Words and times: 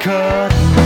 curtains. 0.00 0.78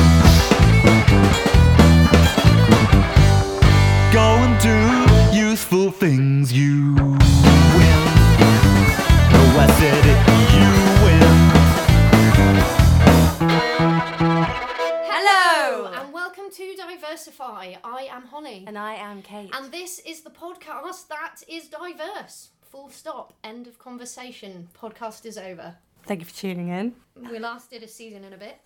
Go 4.13 4.37
and 4.45 4.61
do 4.61 5.37
useful 5.37 5.91
things. 5.91 6.53
You 6.53 6.95
win. 6.95 7.19
Oh, 9.35 9.57
I 9.59 9.67
said 9.79 10.05
it. 10.13 10.19
You 10.57 10.71
win. 11.05 11.33
Hello, 15.11 15.87
and 15.93 16.13
welcome 16.13 16.51
to 16.51 16.75
Diversify. 16.77 17.75
I 17.85 18.09
am 18.11 18.25
Holly, 18.27 18.65
And 18.67 18.79
I 18.79 18.95
am 18.95 19.23
Kate. 19.23 19.51
and 19.53 19.71
this 19.73 19.99
is 20.01 20.23
the 20.23 20.31
podcast 20.31 21.09
that 21.09 21.43
is 21.49 21.69
diverse. 21.69 22.51
Full 22.63 22.89
stop. 22.91 23.35
End 23.45 23.67
of 23.67 23.79
conversation. 23.79 24.69
Podcast 24.79 25.27
is 25.27 25.37
over. 25.37 25.77
Thank 26.05 26.21
you 26.21 26.27
for 26.27 26.35
tuning 26.35 26.69
in. 26.69 26.95
We 27.31 27.39
last 27.39 27.71
did 27.71 27.83
a 27.83 27.89
season 27.89 28.25
in 28.25 28.33
a 28.33 28.37
bit. 28.39 28.57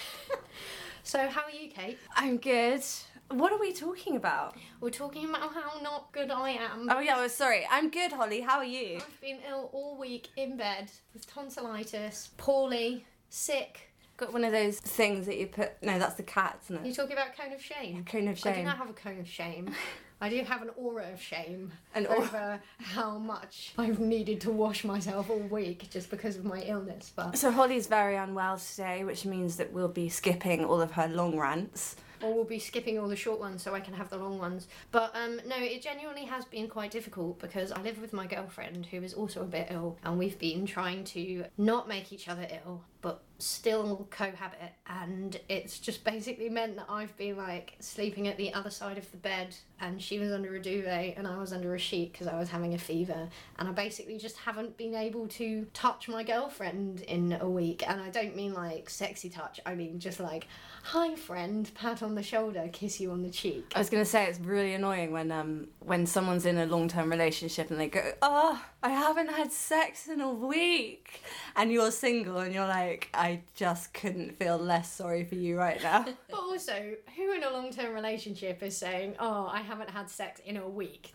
so, 1.02 1.28
how 1.28 1.42
are 1.42 1.50
you, 1.50 1.70
Kate? 1.70 1.98
I'm 2.16 2.38
good. 2.38 2.82
What 3.30 3.52
are 3.52 3.58
we 3.58 3.72
talking 3.72 4.16
about? 4.16 4.56
We're 4.80 4.90
talking 4.90 5.28
about 5.30 5.54
how 5.54 5.80
not 5.82 6.12
good 6.12 6.30
I 6.30 6.50
am. 6.50 6.88
Oh 6.90 7.00
yeah, 7.00 7.16
well, 7.16 7.28
sorry. 7.28 7.66
I'm 7.70 7.90
good, 7.90 8.12
Holly. 8.12 8.40
How 8.40 8.58
are 8.58 8.64
you? 8.64 8.96
I've 8.96 9.20
been 9.20 9.38
ill 9.48 9.70
all 9.72 9.96
week 9.98 10.28
in 10.36 10.56
bed 10.56 10.90
with 11.14 11.26
tonsillitis, 11.26 12.30
poorly, 12.36 13.06
sick. 13.30 13.92
Got 14.18 14.34
one 14.34 14.44
of 14.44 14.52
those 14.52 14.78
things 14.78 15.24
that 15.26 15.38
you 15.38 15.46
put. 15.46 15.82
No, 15.82 15.98
that's 15.98 16.16
the 16.16 16.22
cat, 16.22 16.58
isn't 16.64 16.84
You're 16.84 16.94
talking 16.94 17.14
about 17.14 17.36
cone 17.36 17.52
of 17.52 17.62
shame. 17.62 18.04
Cone 18.04 18.28
of 18.28 18.38
shame. 18.38 18.52
I 18.52 18.56
do 18.56 18.62
not 18.64 18.76
have 18.76 18.90
a 18.90 18.92
cone 18.92 19.18
of 19.18 19.28
shame. 19.28 19.74
I 20.22 20.28
do 20.28 20.42
have 20.44 20.62
an 20.62 20.70
aura 20.76 21.10
of 21.12 21.20
shame 21.20 21.72
An 21.96 22.06
aura- 22.06 22.20
over 22.20 22.60
how 22.78 23.18
much 23.18 23.72
I've 23.76 23.98
needed 23.98 24.40
to 24.42 24.50
wash 24.52 24.84
myself 24.84 25.28
all 25.28 25.40
week 25.40 25.90
just 25.90 26.10
because 26.10 26.36
of 26.36 26.44
my 26.44 26.60
illness. 26.62 27.12
But 27.14 27.36
So 27.36 27.50
Holly's 27.50 27.88
very 27.88 28.14
unwell 28.14 28.56
today, 28.58 29.02
which 29.02 29.24
means 29.24 29.56
that 29.56 29.72
we'll 29.72 29.88
be 29.88 30.08
skipping 30.08 30.64
all 30.64 30.80
of 30.80 30.92
her 30.92 31.08
long 31.08 31.36
rants. 31.36 31.96
or 32.22 32.32
we'll 32.32 32.44
be 32.44 32.60
skipping 32.60 33.00
all 33.00 33.08
the 33.08 33.16
short 33.16 33.40
ones 33.40 33.64
so 33.64 33.74
I 33.74 33.80
can 33.80 33.94
have 33.94 34.08
the 34.10 34.16
long 34.16 34.38
ones. 34.38 34.68
But 34.92 35.12
um, 35.16 35.40
no, 35.44 35.56
it 35.58 35.82
genuinely 35.82 36.24
has 36.26 36.44
been 36.44 36.68
quite 36.68 36.92
difficult 36.92 37.40
because 37.40 37.72
I 37.72 37.82
live 37.82 38.00
with 38.00 38.12
my 38.12 38.28
girlfriend 38.28 38.86
who 38.86 39.02
is 39.02 39.14
also 39.14 39.42
a 39.42 39.44
bit 39.58 39.66
ill, 39.72 39.98
and 40.04 40.20
we've 40.20 40.38
been 40.38 40.64
trying 40.64 41.02
to 41.16 41.46
not 41.58 41.88
make 41.88 42.12
each 42.12 42.28
other 42.28 42.46
ill, 42.64 42.84
but 43.02 43.22
still 43.38 44.06
cohabit. 44.10 44.72
And 44.86 45.38
it's 45.48 45.80
just 45.80 46.04
basically 46.04 46.48
meant 46.48 46.76
that 46.76 46.86
I've 46.88 47.14
been 47.16 47.36
like 47.36 47.74
sleeping 47.80 48.28
at 48.28 48.36
the 48.36 48.54
other 48.54 48.70
side 48.70 48.96
of 48.96 49.10
the 49.10 49.16
bed, 49.16 49.54
and 49.80 50.00
she 50.00 50.18
was 50.20 50.32
under 50.32 50.54
a 50.54 50.62
duvet, 50.62 51.16
and 51.16 51.26
I 51.26 51.36
was 51.36 51.52
under 51.52 51.74
a 51.74 51.78
sheet 51.78 52.12
because 52.12 52.28
I 52.28 52.38
was 52.38 52.48
having 52.48 52.74
a 52.74 52.78
fever. 52.78 53.28
And 53.58 53.68
I 53.68 53.72
basically 53.72 54.16
just 54.16 54.38
haven't 54.38 54.76
been 54.76 54.94
able 54.94 55.26
to 55.28 55.66
touch 55.74 56.08
my 56.08 56.22
girlfriend 56.22 57.02
in 57.02 57.36
a 57.40 57.48
week. 57.48 57.86
And 57.86 58.00
I 58.00 58.08
don't 58.08 58.36
mean 58.36 58.54
like 58.54 58.88
sexy 58.88 59.28
touch, 59.28 59.60
I 59.66 59.74
mean 59.74 59.98
just 59.98 60.20
like, 60.20 60.46
hi 60.84 61.16
friend, 61.16 61.70
pat 61.74 62.02
on 62.02 62.14
the 62.14 62.22
shoulder, 62.22 62.68
kiss 62.72 63.00
you 63.00 63.10
on 63.10 63.22
the 63.22 63.30
cheek. 63.30 63.72
I 63.74 63.80
was 63.80 63.90
gonna 63.90 64.04
say 64.04 64.26
it's 64.26 64.38
really 64.38 64.74
annoying 64.74 65.10
when 65.10 65.32
um 65.32 65.66
when 65.80 66.06
someone's 66.06 66.46
in 66.46 66.58
a 66.58 66.66
long 66.66 66.86
term 66.88 67.10
relationship 67.10 67.70
and 67.72 67.80
they 67.80 67.88
go, 67.88 68.12
oh, 68.22 68.64
I 68.82 68.90
haven't 68.90 69.30
had 69.30 69.52
sex 69.52 70.08
in 70.08 70.20
a 70.20 70.32
week, 70.32 71.22
and 71.54 71.70
you're 71.70 71.92
single 71.92 72.38
and 72.38 72.52
you're 72.52 72.66
like, 72.66 73.08
I 73.14 73.42
just 73.54 73.94
couldn't 73.94 74.36
feel 74.38 74.58
less 74.58 74.92
sorry 74.92 75.24
for 75.24 75.36
you 75.36 75.56
right 75.56 75.80
now. 75.82 76.04
But 76.30 76.38
also, 76.40 76.94
who 77.16 77.32
in 77.32 77.44
a 77.44 77.50
long 77.50 77.70
term 77.70 77.94
relationship 77.94 78.62
is 78.62 78.76
saying, 78.76 79.14
oh, 79.18 79.46
I 79.46 79.60
haven't 79.60 79.90
had 79.90 80.10
sex 80.10 80.40
in 80.44 80.56
a 80.56 80.68
week? 80.68 81.14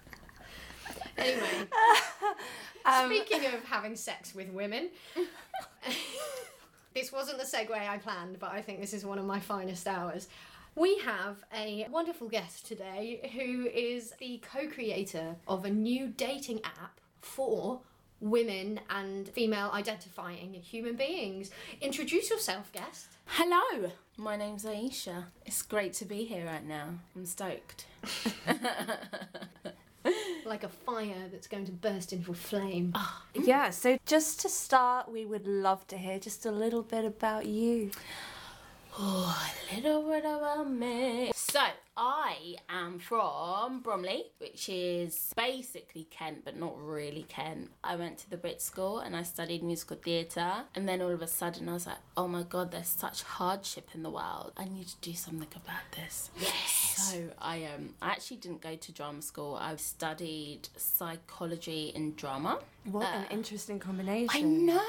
Anyway, 1.18 1.68
Um, 2.88 3.08
speaking 3.08 3.46
of 3.48 3.66
having 3.66 3.98
sex 3.98 4.34
with 4.34 4.50
women, 4.50 4.90
this 6.94 7.12
wasn't 7.12 7.38
the 7.38 7.44
segue 7.44 7.72
I 7.72 7.98
planned, 7.98 8.40
but 8.40 8.52
I 8.54 8.62
think 8.62 8.80
this 8.80 8.94
is 8.94 9.06
one 9.06 9.20
of 9.20 9.26
my 9.26 9.42
finest 9.42 9.88
hours. 9.88 10.30
We 10.76 10.98
have 11.00 11.44
a 11.54 11.86
wonderful 11.92 12.30
guest 12.30 12.66
today 12.66 13.30
who 13.34 13.68
is 13.68 14.14
the 14.20 14.42
co 14.54 14.68
creator 14.70 15.36
of 15.50 15.66
a 15.66 15.70
new 15.70 16.08
dating 16.08 16.62
app 16.64 17.02
for 17.28 17.82
women 18.20 18.80
and 18.90 19.28
female 19.30 19.70
identifying 19.74 20.54
human 20.54 20.96
beings. 20.96 21.52
Introduce 21.82 22.30
yourself, 22.30 22.72
guest. 22.72 23.08
Hello, 23.26 23.92
my 24.18 24.36
name's 24.36 24.66
Aisha. 24.66 25.26
It's 25.46 25.62
great 25.62 25.94
to 25.94 26.06
be 26.06 26.24
here 26.26 26.46
right 26.46 26.66
now. 26.66 26.90
I'm 27.16 27.26
stoked. 27.26 27.86
Like 30.46 30.64
a 30.64 30.70
fire 30.70 31.28
that's 31.30 31.48
going 31.48 31.66
to 31.66 31.74
burst 31.74 32.14
into 32.14 32.32
a 32.32 32.34
flame. 32.34 32.94
Ah, 32.96 33.24
yeah, 33.34 33.70
so 33.70 33.98
just 34.06 34.40
to 34.42 34.48
start, 34.48 35.12
we 35.12 35.26
would 35.26 35.46
love 35.46 35.86
to 35.88 35.98
hear 35.98 36.20
just 36.20 36.46
a 36.46 36.52
little 36.52 36.82
bit 36.82 37.04
about 37.04 37.46
you. 37.46 37.92
Oh, 38.98 39.52
a 39.70 39.76
little 39.76 40.04
bit 40.04 40.24
about 40.24 40.70
me. 40.72 41.32
So, 41.36 41.60
I 41.98 42.58
am 42.70 43.00
from 43.00 43.80
Bromley, 43.82 44.26
which 44.38 44.70
is 44.70 45.34
basically 45.36 46.08
Kent, 46.12 46.46
but 46.46 46.56
not 46.56 46.80
really 46.80 47.26
Kent. 47.28 47.72
I 47.84 47.96
went 47.96 48.20
to 48.20 48.30
the 48.30 48.38
Brit 48.38 48.62
School 48.62 49.00
and 49.00 49.16
I 49.16 49.24
studied 49.24 49.64
musical 49.64 49.98
theatre, 49.98 50.54
and 50.76 50.88
then 50.88 51.02
all 51.02 51.12
of 51.12 51.24
a 51.24 51.28
sudden 51.28 51.68
I 51.68 51.74
was 51.74 51.88
like, 51.88 51.98
oh 52.16 52.28
my 52.28 52.44
god, 52.44 52.72
there's 52.72 52.88
such 52.88 53.24
hardship 53.24 53.90
in 53.96 54.04
the 54.04 54.12
world. 54.12 54.54
I 54.56 54.66
need 54.66 54.88
to 54.88 54.96
do 55.02 55.14
something 55.14 55.48
about 55.56 55.92
this. 55.96 56.30
Yes. 56.40 57.12
So 57.12 57.30
I 57.40 57.66
um 57.76 57.96
I 58.02 58.10
actually 58.12 58.38
didn't 58.38 58.62
go 58.62 58.76
to 58.76 58.92
drama 58.92 59.22
school. 59.22 59.56
I 59.60 59.76
studied 59.78 60.70
psychology 60.78 61.92
and 61.96 62.16
drama. 62.16 62.60
What 62.86 63.08
an 63.08 63.26
interesting 63.32 63.80
combination. 63.80 64.30
I 64.32 64.42
know 64.42 64.80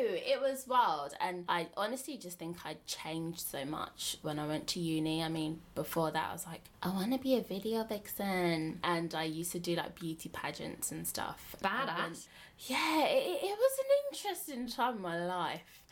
it 0.00 0.40
was 0.40 0.66
wild, 0.66 1.14
and 1.20 1.44
I 1.48 1.68
honestly 1.76 2.16
just 2.16 2.38
think 2.38 2.58
I 2.64 2.76
changed 2.86 3.40
so 3.40 3.64
much 3.64 4.18
when 4.22 4.38
I 4.38 4.46
went 4.46 4.66
to 4.68 4.80
uni. 4.80 5.22
I 5.22 5.28
mean, 5.28 5.60
before 5.74 6.10
that, 6.10 6.30
I 6.30 6.32
was 6.32 6.46
like, 6.46 6.62
I 6.82 6.88
want 6.88 7.12
to 7.12 7.18
be 7.18 7.36
a 7.36 7.42
video 7.42 7.84
vixen, 7.84 8.80
and 8.82 9.14
I 9.14 9.24
used 9.24 9.52
to 9.52 9.58
do 9.58 9.74
like 9.76 9.94
beauty 9.98 10.28
pageants 10.28 10.92
and 10.92 11.06
stuff. 11.06 11.56
Badass. 11.62 12.26
yeah, 12.66 13.04
it, 13.06 13.26
it 13.26 13.44
it 13.44 13.58
was 13.58 13.78
an 13.78 13.86
interesting 14.12 14.68
time 14.68 14.96
in 14.96 15.02
my 15.02 15.24
life. 15.24 15.82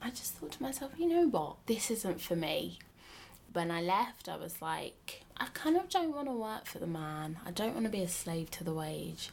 I 0.00 0.10
just 0.10 0.34
thought 0.34 0.52
to 0.52 0.62
myself, 0.62 0.92
you 0.98 1.08
know 1.08 1.28
what, 1.28 1.56
this 1.66 1.90
isn't 1.90 2.20
for 2.20 2.36
me. 2.36 2.78
When 3.52 3.70
I 3.70 3.82
left, 3.82 4.28
I 4.28 4.36
was 4.36 4.60
like, 4.60 5.22
I 5.36 5.46
kind 5.54 5.76
of 5.76 5.88
don't 5.88 6.14
want 6.14 6.28
to 6.28 6.32
work 6.32 6.66
for 6.66 6.78
the 6.78 6.86
man. 6.86 7.38
I 7.46 7.50
don't 7.50 7.74
want 7.74 7.84
to 7.86 7.92
be 7.92 8.02
a 8.02 8.08
slave 8.08 8.50
to 8.52 8.64
the 8.64 8.72
wage. 8.72 9.30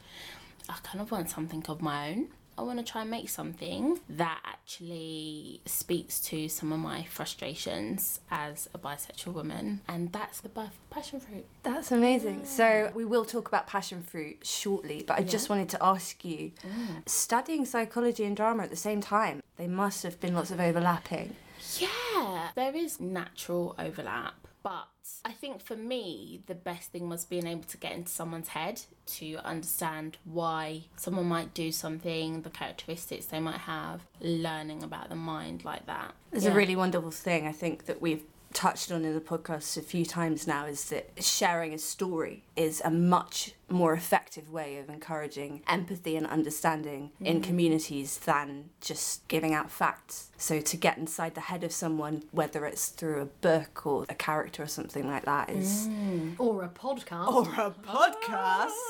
I 0.68 0.76
kind 0.82 1.00
of 1.00 1.10
want 1.10 1.30
something 1.30 1.64
of 1.68 1.80
my 1.82 2.10
own. 2.10 2.28
I 2.58 2.62
want 2.62 2.78
to 2.78 2.84
try 2.84 3.02
and 3.02 3.10
make 3.10 3.28
something 3.28 4.00
that 4.08 4.40
actually 4.44 5.62
speaks 5.64 6.20
to 6.20 6.48
some 6.48 6.72
of 6.72 6.78
my 6.78 7.04
frustrations 7.04 8.20
as 8.30 8.68
a 8.74 8.78
bisexual 8.78 9.32
woman, 9.32 9.80
and 9.88 10.12
that's 10.12 10.40
the 10.40 10.48
birth 10.50 10.66
of 10.66 10.90
passion 10.90 11.20
fruit. 11.20 11.46
That's 11.62 11.90
amazing. 11.90 12.44
So 12.44 12.90
we 12.94 13.04
will 13.04 13.24
talk 13.24 13.48
about 13.48 13.66
passion 13.66 14.02
fruit 14.02 14.38
shortly, 14.42 15.04
but 15.06 15.18
I 15.18 15.22
just 15.22 15.48
wanted 15.48 15.70
to 15.70 15.82
ask 15.82 16.24
you, 16.24 16.52
mm. 16.66 17.08
studying 17.08 17.64
psychology 17.64 18.24
and 18.24 18.36
drama 18.36 18.64
at 18.64 18.70
the 18.70 18.76
same 18.76 19.00
time, 19.00 19.42
they 19.56 19.66
must 19.66 20.02
have 20.02 20.20
been 20.20 20.34
lots 20.34 20.50
of 20.50 20.60
overlapping. 20.60 21.36
Yeah, 21.78 22.48
there 22.54 22.74
is 22.74 23.00
natural 23.00 23.74
overlap, 23.78 24.34
but 24.62 24.86
I 25.24 25.32
think 25.32 25.62
for 25.62 25.76
me, 25.76 26.42
the 26.46 26.54
best 26.54 26.92
thing 26.92 27.08
was 27.08 27.24
being 27.24 27.46
able 27.46 27.64
to 27.64 27.76
get 27.76 27.92
into 27.92 28.10
someone's 28.10 28.48
head 28.48 28.82
to 29.06 29.36
understand 29.44 30.18
why 30.24 30.84
someone 30.96 31.26
might 31.26 31.54
do 31.54 31.72
something, 31.72 32.42
the 32.42 32.50
characteristics 32.50 33.26
they 33.26 33.40
might 33.40 33.60
have, 33.60 34.02
learning 34.20 34.82
about 34.82 35.08
the 35.08 35.14
mind 35.16 35.64
like 35.64 35.86
that. 35.86 36.14
It's 36.32 36.44
Yeah. 36.44 36.52
a 36.52 36.54
really 36.54 36.76
wonderful 36.76 37.10
thing 37.10 37.46
I 37.46 37.52
think 37.52 37.86
that 37.86 38.00
we've 38.00 38.22
touched 38.52 38.90
on 38.90 39.04
in 39.04 39.14
the 39.14 39.20
podcast 39.20 39.76
a 39.76 39.80
few 39.82 40.04
times 40.04 40.46
now 40.46 40.66
is 40.66 40.84
that 40.90 41.10
sharing 41.22 41.72
a 41.72 41.78
story 41.78 42.42
is 42.56 42.82
a 42.84 42.90
much 42.90 43.52
more 43.68 43.92
effective 43.92 44.50
way 44.50 44.78
of 44.78 44.88
encouraging 44.88 45.62
empathy 45.68 46.16
and 46.16 46.26
understanding 46.26 47.12
in 47.20 47.40
communities 47.40 48.18
than 48.18 48.70
just 48.80 49.26
giving 49.28 49.54
out 49.54 49.70
facts. 49.70 50.30
So 50.36 50.60
to 50.60 50.76
get 50.76 50.98
inside 50.98 51.34
the 51.36 51.42
head 51.42 51.62
of 51.62 51.70
someone, 51.72 52.24
whether 52.32 52.64
it's 52.64 52.88
through 52.88 53.20
a 53.22 53.26
book 53.26 53.86
or 53.86 54.04
a 54.08 54.14
character 54.14 54.64
or 54.64 54.66
something 54.66 55.06
like 55.06 55.24
that, 55.26 55.50
is 55.50 55.88
Or 56.38 56.64
a 56.64 56.68
podcast. 56.68 57.32
or 57.32 57.42
a 57.66 57.70
podcast. 57.70 58.70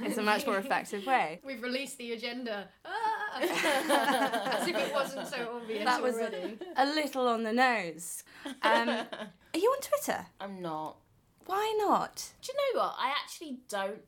It's 0.00 0.16
a 0.16 0.22
much 0.22 0.46
more 0.46 0.56
effective 0.56 1.04
way. 1.06 1.38
We've 1.44 1.62
released 1.62 1.98
the 1.98 2.12
agenda. 2.12 2.68
Ah! 2.84 2.88
As 3.40 4.68
if 4.68 4.76
it 4.76 4.92
wasn't 4.92 5.26
so 5.28 5.56
obvious 5.56 5.84
That 5.84 6.02
was 6.02 6.14
already. 6.16 6.58
a 6.76 6.86
little 6.86 7.26
on 7.28 7.42
the 7.42 7.52
nose. 7.52 8.24
Um, 8.62 8.88
are 8.88 9.08
you 9.54 9.68
on 9.70 9.80
Twitter? 9.80 10.26
I'm 10.40 10.60
not. 10.60 10.96
Why 11.46 11.74
not? 11.78 12.30
Do 12.40 12.52
you 12.52 12.58
know 12.76 12.82
what? 12.82 12.94
I 12.98 13.12
actually 13.22 13.58
don't 13.68 14.02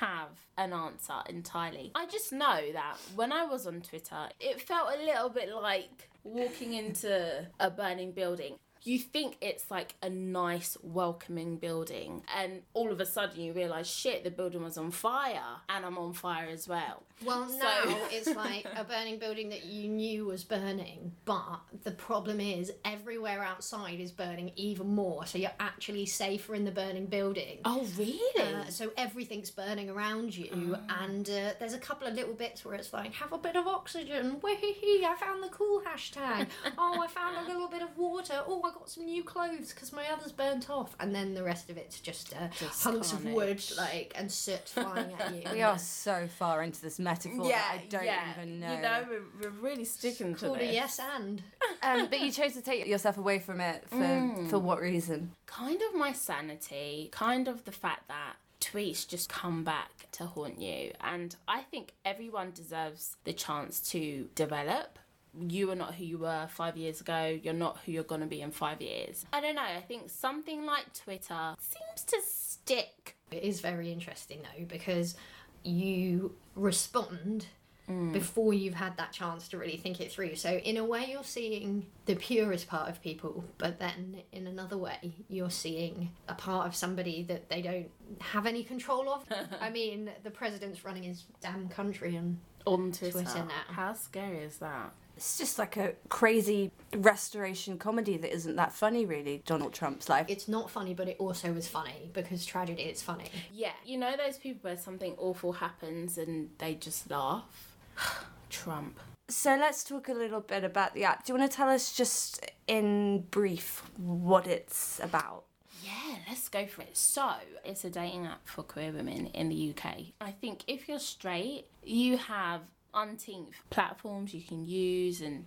have 0.00 0.28
an 0.58 0.72
answer 0.72 1.14
entirely. 1.28 1.92
I 1.94 2.06
just 2.06 2.32
know 2.32 2.72
that 2.72 2.96
when 3.14 3.32
I 3.32 3.44
was 3.44 3.66
on 3.66 3.80
Twitter, 3.80 4.28
it 4.40 4.60
felt 4.60 4.88
a 4.94 5.04
little 5.04 5.28
bit 5.28 5.50
like 5.54 6.08
walking 6.24 6.74
into 6.74 7.46
a 7.60 7.70
burning 7.70 8.12
building. 8.12 8.56
You 8.84 8.98
think 8.98 9.36
it's 9.40 9.70
like 9.70 9.94
a 10.02 10.10
nice, 10.10 10.76
welcoming 10.82 11.56
building, 11.56 12.22
and 12.36 12.62
all 12.74 12.90
of 12.92 13.00
a 13.00 13.06
sudden 13.06 13.40
you 13.40 13.52
realise, 13.52 13.86
shit, 13.86 14.24
the 14.24 14.30
building 14.30 14.62
was 14.62 14.76
on 14.76 14.90
fire, 14.90 15.40
and 15.68 15.84
I'm 15.84 15.98
on 15.98 16.12
fire 16.12 16.48
as 16.50 16.68
well. 16.68 17.02
Well, 17.24 17.48
So- 17.48 17.56
now 17.58 17.82
it's 18.10 18.34
like 18.34 18.66
a 18.76 18.84
burning 18.84 19.18
building 19.18 19.48
that 19.50 19.64
you 19.64 19.88
knew 19.88 20.26
was 20.26 20.44
burning, 20.44 21.12
but 21.24 21.60
the 21.84 21.92
problem 21.92 22.40
is 22.40 22.72
everywhere 22.84 23.42
outside 23.42 24.00
is 24.00 24.12
burning 24.12 24.52
even 24.56 24.94
more, 24.94 25.24
so 25.26 25.38
you're 25.38 25.50
actually 25.60 26.06
safer 26.06 26.54
in 26.54 26.64
the 26.64 26.70
burning 26.70 27.06
building. 27.06 27.60
Oh, 27.64 27.86
really? 27.96 28.20
Uh, 28.38 28.64
so 28.68 28.92
everything's 28.96 29.50
burning 29.50 29.88
around 29.88 30.36
you, 30.36 30.76
and 31.00 31.28
uh, 31.30 31.52
there's 31.58 31.74
a 31.74 31.78
couple 31.78 32.06
of 32.06 32.14
little 32.14 32.34
bits 32.34 32.64
where 32.64 32.74
it's 32.74 32.92
like, 32.92 33.14
have 33.14 33.32
a 33.32 33.38
bit 33.38 33.56
of 33.56 33.66
oxygen. 33.66 34.40
Wee 34.42 35.04
I 35.06 35.14
found 35.18 35.42
the 35.42 35.48
cool 35.48 35.82
hashtag. 35.82 36.46
oh, 36.78 37.00
I 37.02 37.06
found 37.06 37.36
a 37.36 37.50
little 37.52 37.68
bit 37.68 37.82
of 37.82 37.96
water. 37.96 38.42
Oh, 38.46 38.60
I 38.64 38.73
got 38.74 38.90
some 38.90 39.04
new 39.06 39.22
clothes 39.22 39.72
because 39.72 39.92
my 39.92 40.04
other's 40.12 40.32
burnt 40.32 40.68
off. 40.68 40.94
And 41.00 41.14
then 41.14 41.34
the 41.34 41.42
rest 41.42 41.70
of 41.70 41.76
it's 41.76 42.00
just, 42.00 42.34
uh, 42.34 42.48
Just 42.58 42.82
hunks 42.84 43.12
of 43.12 43.24
wood, 43.24 43.62
like, 43.76 44.12
and 44.16 44.30
soot 44.30 44.68
flying 44.68 45.12
at 45.18 45.34
you. 45.34 45.42
We 45.52 45.62
are 45.62 45.78
so 45.78 46.26
far 46.38 46.62
into 46.62 46.80
this 46.82 46.98
metaphor 46.98 47.46
that 47.48 47.80
I 47.80 47.84
don't 47.88 48.04
even 48.36 48.60
know. 48.60 48.74
You 48.74 48.82
know, 48.82 49.04
we're, 49.08 49.22
we're 49.50 49.60
really 49.60 49.84
sticking 49.84 50.34
to 50.36 50.46
Called 50.46 50.56
a 50.58 50.60
this. 50.60 50.74
yes 50.74 51.00
and. 51.16 51.42
um, 51.82 52.08
but 52.10 52.20
you 52.20 52.30
chose 52.32 52.52
to 52.54 52.60
take 52.62 52.86
yourself 52.86 53.16
away 53.18 53.38
from 53.38 53.60
it 53.60 53.84
for 53.88 54.46
for 54.48 54.58
what 54.58 54.80
reason? 54.80 55.30
kind 55.46 55.80
of 55.82 55.94
my 55.94 56.12
sanity, 56.12 57.08
kind 57.12 57.46
of 57.48 57.64
the 57.64 57.72
fact 57.72 58.08
that 58.08 58.34
tweets 58.60 59.06
just 59.06 59.28
come 59.28 59.62
back 59.62 60.06
to 60.12 60.26
haunt 60.26 60.60
you. 60.60 60.92
And 61.00 61.36
I 61.46 61.60
think 61.62 61.92
everyone 62.04 62.50
deserves 62.52 63.16
the 63.24 63.32
chance 63.32 63.80
to 63.90 64.28
develop. 64.34 64.98
You 65.40 65.70
are 65.70 65.76
not 65.76 65.94
who 65.94 66.04
you 66.04 66.18
were 66.18 66.46
five 66.48 66.76
years 66.76 67.00
ago. 67.00 67.38
You're 67.42 67.54
not 67.54 67.78
who 67.84 67.92
you're 67.92 68.04
going 68.04 68.20
to 68.20 68.26
be 68.26 68.40
in 68.40 68.50
five 68.50 68.80
years. 68.80 69.26
I 69.32 69.40
don't 69.40 69.56
know. 69.56 69.62
I 69.62 69.80
think 69.80 70.10
something 70.10 70.64
like 70.64 70.92
Twitter 70.94 71.54
seems 71.58 72.04
to 72.06 72.20
stick. 72.24 73.16
It 73.30 73.42
is 73.42 73.60
very 73.60 73.90
interesting 73.92 74.40
though 74.42 74.64
because 74.66 75.16
you 75.64 76.34
respond 76.54 77.46
mm. 77.88 78.12
before 78.12 78.52
you've 78.54 78.74
had 78.74 78.96
that 78.96 79.12
chance 79.12 79.48
to 79.48 79.58
really 79.58 79.76
think 79.76 80.00
it 80.00 80.12
through. 80.12 80.36
So 80.36 80.50
in 80.50 80.76
a 80.76 80.84
way 80.84 81.06
you're 81.10 81.24
seeing 81.24 81.86
the 82.06 82.14
purest 82.14 82.68
part 82.68 82.88
of 82.88 83.02
people, 83.02 83.44
but 83.58 83.78
then 83.78 84.18
in 84.32 84.46
another 84.46 84.78
way 84.78 85.14
you're 85.28 85.50
seeing 85.50 86.10
a 86.28 86.34
part 86.34 86.66
of 86.66 86.74
somebody 86.74 87.22
that 87.24 87.48
they 87.48 87.62
don't 87.62 87.90
have 88.20 88.46
any 88.46 88.62
control 88.62 89.08
of. 89.08 89.24
I 89.60 89.70
mean, 89.70 90.10
the 90.22 90.30
president's 90.30 90.84
running 90.84 91.02
his 91.02 91.24
damn 91.40 91.68
country 91.68 92.16
and 92.16 92.38
On 92.66 92.92
Twitter. 92.92 93.12
Twitter 93.12 93.44
now. 93.44 93.72
How 93.74 93.94
scary 93.94 94.38
is 94.38 94.58
that? 94.58 94.92
It's 95.16 95.38
just 95.38 95.58
like 95.58 95.76
a 95.76 95.92
crazy 96.08 96.72
restoration 96.94 97.78
comedy 97.78 98.16
that 98.16 98.32
isn't 98.32 98.56
that 98.56 98.72
funny, 98.72 99.06
really. 99.06 99.42
Donald 99.46 99.72
Trump's 99.72 100.08
life. 100.08 100.26
it's 100.28 100.48
not 100.48 100.70
funny, 100.70 100.94
but 100.94 101.08
it 101.08 101.16
also 101.18 101.52
was 101.52 101.68
funny 101.68 102.10
because 102.12 102.44
tragedy 102.44 102.82
is 102.82 103.02
funny. 103.02 103.30
Yeah. 103.52 103.72
You 103.84 103.98
know 103.98 104.16
those 104.16 104.38
people 104.38 104.68
where 104.68 104.78
something 104.78 105.14
awful 105.18 105.52
happens 105.52 106.18
and 106.18 106.50
they 106.58 106.74
just 106.74 107.10
laugh? 107.10 107.76
Trump. 108.50 108.98
So 109.28 109.56
let's 109.56 109.84
talk 109.84 110.08
a 110.08 110.12
little 110.12 110.40
bit 110.40 110.64
about 110.64 110.94
the 110.94 111.04
app. 111.04 111.24
Do 111.24 111.32
you 111.32 111.38
want 111.38 111.50
to 111.50 111.56
tell 111.56 111.70
us 111.70 111.92
just 111.92 112.44
in 112.66 113.22
brief 113.30 113.82
what 113.96 114.46
it's 114.46 115.00
about? 115.02 115.44
Yeah, 115.82 116.16
let's 116.28 116.48
go 116.48 116.66
for 116.66 116.82
it. 116.82 116.96
So, 116.96 117.30
it's 117.64 117.84
a 117.84 117.90
dating 117.90 118.26
app 118.26 118.46
for 118.46 118.62
queer 118.62 118.90
women 118.90 119.26
in 119.28 119.50
the 119.50 119.74
UK. 119.76 119.96
I 120.20 120.30
think 120.30 120.64
if 120.66 120.88
you're 120.88 120.98
straight, 120.98 121.66
you 121.82 122.16
have 122.16 122.62
umpteen 122.94 123.46
platforms 123.70 124.32
you 124.32 124.42
can 124.42 124.64
use, 124.64 125.20
and 125.20 125.46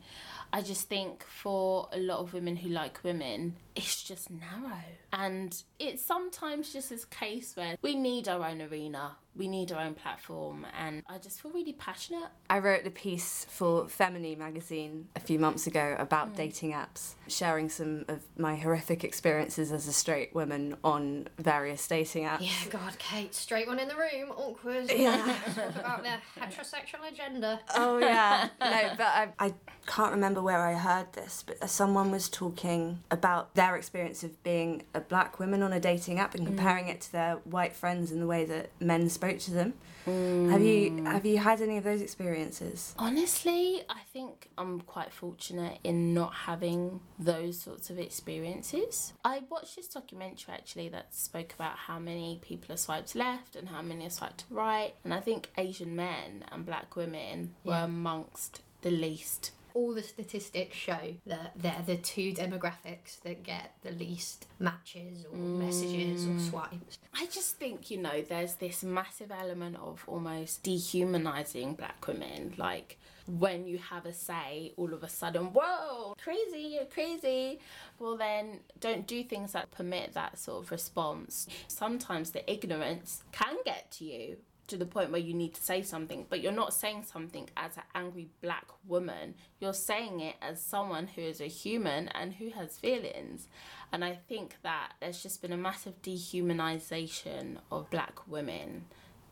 I 0.53 0.61
just 0.61 0.87
think 0.87 1.23
for 1.23 1.89
a 1.91 1.99
lot 1.99 2.19
of 2.19 2.33
women 2.33 2.55
who 2.55 2.69
like 2.69 3.03
women, 3.03 3.55
it's 3.75 4.03
just 4.03 4.29
narrow. 4.29 4.81
And 5.13 5.55
it's 5.79 6.05
sometimes 6.05 6.73
just 6.73 6.89
this 6.89 7.05
case 7.05 7.55
where 7.55 7.77
we 7.81 7.95
need 7.95 8.27
our 8.27 8.45
own 8.45 8.61
arena, 8.61 9.17
we 9.37 9.47
need 9.47 9.71
our 9.71 9.81
own 9.81 9.93
platform, 9.93 10.65
and 10.79 11.03
I 11.07 11.17
just 11.17 11.41
feel 11.41 11.51
really 11.51 11.73
passionate. 11.73 12.29
I 12.49 12.59
wrote 12.59 12.85
a 12.85 12.91
piece 12.91 13.45
for 13.49 13.85
Femini 13.85 14.37
magazine 14.37 15.07
a 15.15 15.19
few 15.19 15.39
months 15.39 15.67
ago 15.67 15.95
about 15.99 16.33
mm. 16.33 16.37
dating 16.37 16.71
apps, 16.71 17.13
sharing 17.27 17.69
some 17.69 18.05
of 18.07 18.21
my 18.37 18.55
horrific 18.55 19.03
experiences 19.03 19.71
as 19.71 19.87
a 19.87 19.93
straight 19.93 20.33
woman 20.33 20.75
on 20.83 21.27
various 21.37 21.87
dating 21.87 22.25
apps. 22.25 22.41
Yeah, 22.41 22.69
God, 22.71 22.97
Kate, 22.97 23.33
straight 23.33 23.67
one 23.67 23.79
in 23.79 23.87
the 23.87 23.95
room, 23.95 24.31
awkward. 24.35 24.91
Yeah. 24.91 25.35
Talk 25.55 25.75
about 25.75 26.03
their 26.03 26.19
heterosexual 26.39 27.11
agenda. 27.11 27.59
Oh 27.75 27.97
yeah, 27.99 28.49
no, 28.59 28.91
but 28.97 29.07
I, 29.07 29.29
I 29.39 29.53
can't 29.85 30.11
remember 30.11 30.41
where 30.41 30.65
I 30.65 30.73
heard 30.73 31.13
this, 31.13 31.43
but 31.45 31.69
someone 31.69 32.11
was 32.11 32.29
talking 32.29 33.03
about 33.11 33.55
their 33.55 33.75
experience 33.75 34.23
of 34.23 34.41
being 34.43 34.83
a 34.93 34.99
black 34.99 35.39
woman 35.39 35.61
on 35.61 35.73
a 35.73 35.79
dating 35.79 36.19
app 36.19 36.33
and 36.35 36.43
mm. 36.43 36.47
comparing 36.47 36.87
it 36.87 37.01
to 37.01 37.11
their 37.11 37.35
white 37.43 37.75
friends 37.75 38.11
and 38.11 38.21
the 38.21 38.27
way 38.27 38.45
that 38.45 38.69
men 38.79 39.09
spoke 39.09 39.26
to 39.35 39.51
them. 39.51 39.73
Have 40.05 40.61
you 40.61 40.89
hmm. 40.91 41.05
have 41.05 41.25
you 41.25 41.37
had 41.37 41.61
any 41.61 41.77
of 41.77 41.83
those 41.83 42.01
experiences? 42.01 42.95
Honestly, 42.97 43.81
I 43.89 43.99
think 44.13 44.49
I'm 44.57 44.79
quite 44.81 45.11
fortunate 45.11 45.79
in 45.83 46.13
not 46.13 46.33
having 46.33 47.01
those 47.19 47.59
sorts 47.59 47.89
of 47.89 47.99
experiences. 47.99 49.11
I 49.25 49.43
watched 49.49 49.75
this 49.75 49.89
documentary 49.89 50.53
actually 50.53 50.87
that 50.89 51.13
spoke 51.13 51.53
about 51.53 51.75
how 51.75 51.99
many 51.99 52.39
people 52.41 52.73
are 52.73 52.77
swiped 52.77 53.15
left 53.15 53.57
and 53.57 53.67
how 53.67 53.81
many 53.81 54.05
are 54.05 54.09
swiped 54.09 54.45
right, 54.49 54.93
and 55.03 55.13
I 55.13 55.19
think 55.19 55.49
Asian 55.57 55.95
men 55.95 56.45
and 56.53 56.65
black 56.65 56.95
women 56.95 57.55
were 57.65 57.73
amongst 57.73 58.61
the 58.81 58.91
least. 58.91 59.51
All 59.77 59.93
the 59.93 60.01
statistics 60.01 60.75
show 60.75 61.13
that 61.27 61.51
they're 61.55 61.83
the 61.85 61.97
two 61.97 62.33
demographics 62.33 63.21
that 63.21 63.43
get 63.43 63.75
the 63.83 63.91
least 63.91 64.47
matches 64.57 65.23
or 65.31 65.37
messages 65.37 66.25
or 66.25 66.29
mm. 66.29 66.49
swipes. 66.49 66.97
I 67.13 67.27
just 67.27 67.57
think, 67.57 67.91
you 67.91 67.99
know, 67.99 68.23
there's 68.23 68.55
this 68.55 68.83
massive 68.83 69.31
element 69.31 69.77
of 69.77 70.03
almost 70.07 70.63
dehumanizing 70.63 71.75
black 71.75 72.07
women. 72.07 72.55
Like 72.57 72.97
when 73.27 73.67
you 73.67 73.77
have 73.77 74.07
a 74.07 74.13
say, 74.13 74.73
all 74.77 74.95
of 74.95 75.03
a 75.03 75.09
sudden, 75.09 75.53
whoa, 75.53 76.15
crazy, 76.19 76.69
you're 76.73 76.85
crazy. 76.85 77.59
Well, 77.99 78.17
then 78.17 78.61
don't 78.79 79.05
do 79.05 79.23
things 79.23 79.51
that 79.51 79.69
permit 79.69 80.15
that 80.15 80.39
sort 80.39 80.63
of 80.63 80.71
response. 80.71 81.47
Sometimes 81.67 82.31
the 82.31 82.51
ignorance 82.51 83.23
can 83.31 83.57
get 83.63 83.91
to 83.91 84.05
you 84.05 84.37
to 84.67 84.77
the 84.77 84.85
point 84.85 85.11
where 85.11 85.21
you 85.21 85.33
need 85.33 85.53
to 85.55 85.63
say 85.63 85.81
something, 85.81 86.25
but 86.29 86.41
you're 86.41 86.51
not 86.51 86.73
saying 86.73 87.03
something 87.03 87.49
as 87.55 87.77
an 87.77 87.83
angry 87.95 88.29
black 88.41 88.67
woman. 88.85 89.35
You're 89.59 89.73
saying 89.73 90.19
it 90.19 90.35
as 90.41 90.61
someone 90.61 91.07
who 91.07 91.21
is 91.21 91.39
a 91.41 91.47
human 91.47 92.09
and 92.09 92.33
who 92.33 92.49
has 92.49 92.77
feelings. 92.77 93.47
And 93.91 94.03
I 94.03 94.19
think 94.27 94.57
that 94.63 94.93
there's 94.99 95.23
just 95.23 95.41
been 95.41 95.53
a 95.53 95.57
massive 95.57 96.01
dehumanization 96.01 97.57
of 97.71 97.89
black 97.89 98.27
women 98.27 98.85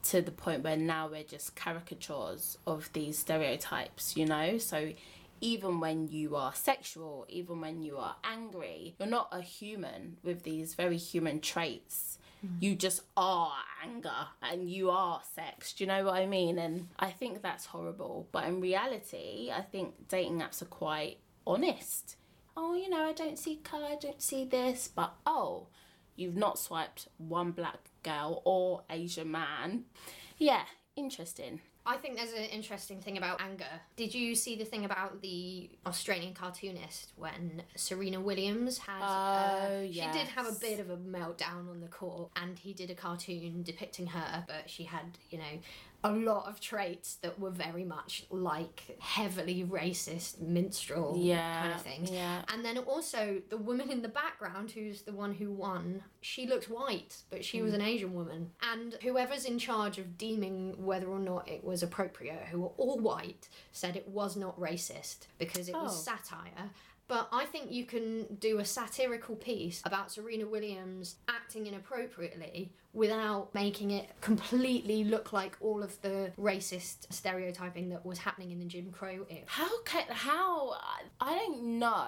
to 0.03 0.21
the 0.21 0.31
point 0.31 0.63
where 0.63 0.77
now 0.77 1.07
we're 1.07 1.23
just 1.23 1.55
caricatures 1.55 2.57
of 2.65 2.89
these 2.93 3.17
stereotypes, 3.17 4.15
you 4.15 4.25
know? 4.25 4.57
So 4.57 4.93
even 5.41 5.79
when 5.79 6.07
you 6.07 6.35
are 6.35 6.53
sexual, 6.53 7.25
even 7.27 7.59
when 7.59 7.81
you 7.83 7.97
are 7.97 8.15
angry, 8.23 8.95
you're 8.97 9.09
not 9.09 9.29
a 9.31 9.41
human 9.41 10.17
with 10.23 10.43
these 10.43 10.75
very 10.75 10.97
human 10.97 11.41
traits. 11.41 12.14
You 12.59 12.75
just 12.75 13.01
are 13.17 13.53
anger 13.83 14.27
and 14.41 14.69
you 14.69 14.89
are 14.89 15.21
sex. 15.33 15.73
Do 15.73 15.83
you 15.83 15.87
know 15.87 16.05
what 16.05 16.15
I 16.15 16.25
mean? 16.25 16.59
And 16.59 16.89
I 16.99 17.09
think 17.09 17.41
that's 17.41 17.65
horrible. 17.65 18.27
But 18.31 18.45
in 18.45 18.61
reality, 18.61 19.51
I 19.55 19.61
think 19.61 20.07
dating 20.07 20.41
apps 20.41 20.61
are 20.61 20.65
quite 20.65 21.17
honest. 21.47 22.15
Oh, 22.57 22.75
you 22.75 22.89
know, 22.89 23.07
I 23.07 23.13
don't 23.13 23.37
see 23.37 23.57
colour, 23.57 23.87
I 23.87 23.97
don't 23.99 24.21
see 24.21 24.45
this, 24.45 24.87
but 24.87 25.13
oh, 25.25 25.67
you've 26.15 26.37
not 26.37 26.57
swiped 26.57 27.09
one 27.17 27.51
black 27.51 27.89
girl 28.03 28.41
or 28.45 28.83
Asian 28.89 29.31
man. 29.31 29.85
Yeah, 30.37 30.63
interesting. 30.95 31.61
I 31.87 31.97
think 31.97 32.17
there's 32.17 32.33
an 32.33 32.45
interesting 32.45 32.99
thing 32.99 33.17
about 33.17 33.41
anger. 33.41 33.65
Did 33.95 34.13
you 34.15 34.33
see 34.33 34.55
the 34.55 34.65
thing 34.65 34.85
about 34.85 35.21
the 35.21 35.69
Australian 35.85 36.33
cartoonist 36.33 37.11
when 37.15 37.61
Serena 37.75 38.19
Williams 38.19 38.79
had? 38.79 39.01
uh, 39.03 39.67
Oh, 39.69 39.85
She 39.85 39.99
did 40.17 40.27
have 40.29 40.47
a 40.47 40.51
bit 40.59 40.79
of 40.79 40.89
a 40.89 40.97
meltdown 40.97 41.69
on 41.69 41.81
the 41.81 41.87
court, 41.87 42.31
and 42.35 42.57
he 42.57 42.73
did 42.73 42.89
a 42.89 42.95
cartoon 42.95 43.61
depicting 43.63 44.07
her, 44.07 44.43
but 44.47 44.67
she 44.67 44.83
had, 44.83 45.17
you 45.29 45.37
know, 45.37 45.59
a 46.05 46.11
lot 46.11 46.47
of 46.47 46.59
traits 46.59 47.15
that 47.23 47.39
were 47.39 47.49
very 47.49 47.83
much 47.83 48.25
like 48.29 48.83
heavily 48.99 49.63
racist 49.67 50.39
minstrel 50.39 51.15
Yeah, 51.17 51.61
kind 51.61 51.73
of 51.73 51.81
things. 51.81 52.11
yeah. 52.11 52.43
And 52.53 52.63
then 52.63 52.77
also 52.77 53.41
the 53.49 53.57
woman 53.57 53.89
in 53.89 54.01
the 54.03 54.07
background, 54.07 54.69
who's 54.71 55.01
the 55.01 55.13
one 55.13 55.33
who 55.33 55.51
won, 55.51 56.03
she 56.21 56.45
looked 56.45 56.69
white, 56.69 57.17
but 57.31 57.43
she 57.43 57.61
was 57.63 57.71
Mm. 57.71 57.75
an 57.75 57.81
Asian 57.81 58.13
woman. 58.13 58.51
And 58.61 58.93
whoever's 59.01 59.45
in 59.45 59.57
charge 59.57 59.97
of 59.97 60.17
deeming 60.17 60.85
whether 60.85 61.07
or 61.07 61.19
not 61.19 61.47
it 61.49 61.63
was 61.63 61.81
appropriate, 61.81 62.43
who 62.51 62.61
were 62.61 62.73
all 62.77 62.99
white, 62.99 63.49
said 63.71 63.95
it 63.95 64.07
was 64.07 64.35
not 64.35 64.59
racist 64.59 65.25
because 65.39 65.67
it 65.69 65.75
Oh. 65.75 65.83
was 65.85 66.03
satire. 66.03 66.69
But 67.07 67.29
I 67.31 67.45
think 67.45 67.71
you 67.71 67.85
can 67.85 68.35
do 68.39 68.59
a 68.59 68.65
satirical 68.65 69.35
piece 69.35 69.81
about 69.85 70.11
Serena 70.11 70.47
Williams 70.47 71.17
acting 71.27 71.67
inappropriately 71.67 72.71
without 72.93 73.53
making 73.53 73.91
it 73.91 74.09
completely 74.21 75.03
look 75.03 75.31
like 75.31 75.55
all 75.59 75.83
of 75.83 76.01
the 76.01 76.31
racist 76.39 77.11
stereotyping 77.13 77.89
that 77.89 78.05
was 78.05 78.17
happening 78.19 78.51
in 78.51 78.59
the 78.59 78.65
Jim 78.65 78.91
Crow 78.91 79.25
era. 79.29 79.43
How 79.45 79.81
can 79.83 80.05
how 80.09 80.75
I 81.21 81.35
don't 81.35 81.79
know 81.79 82.07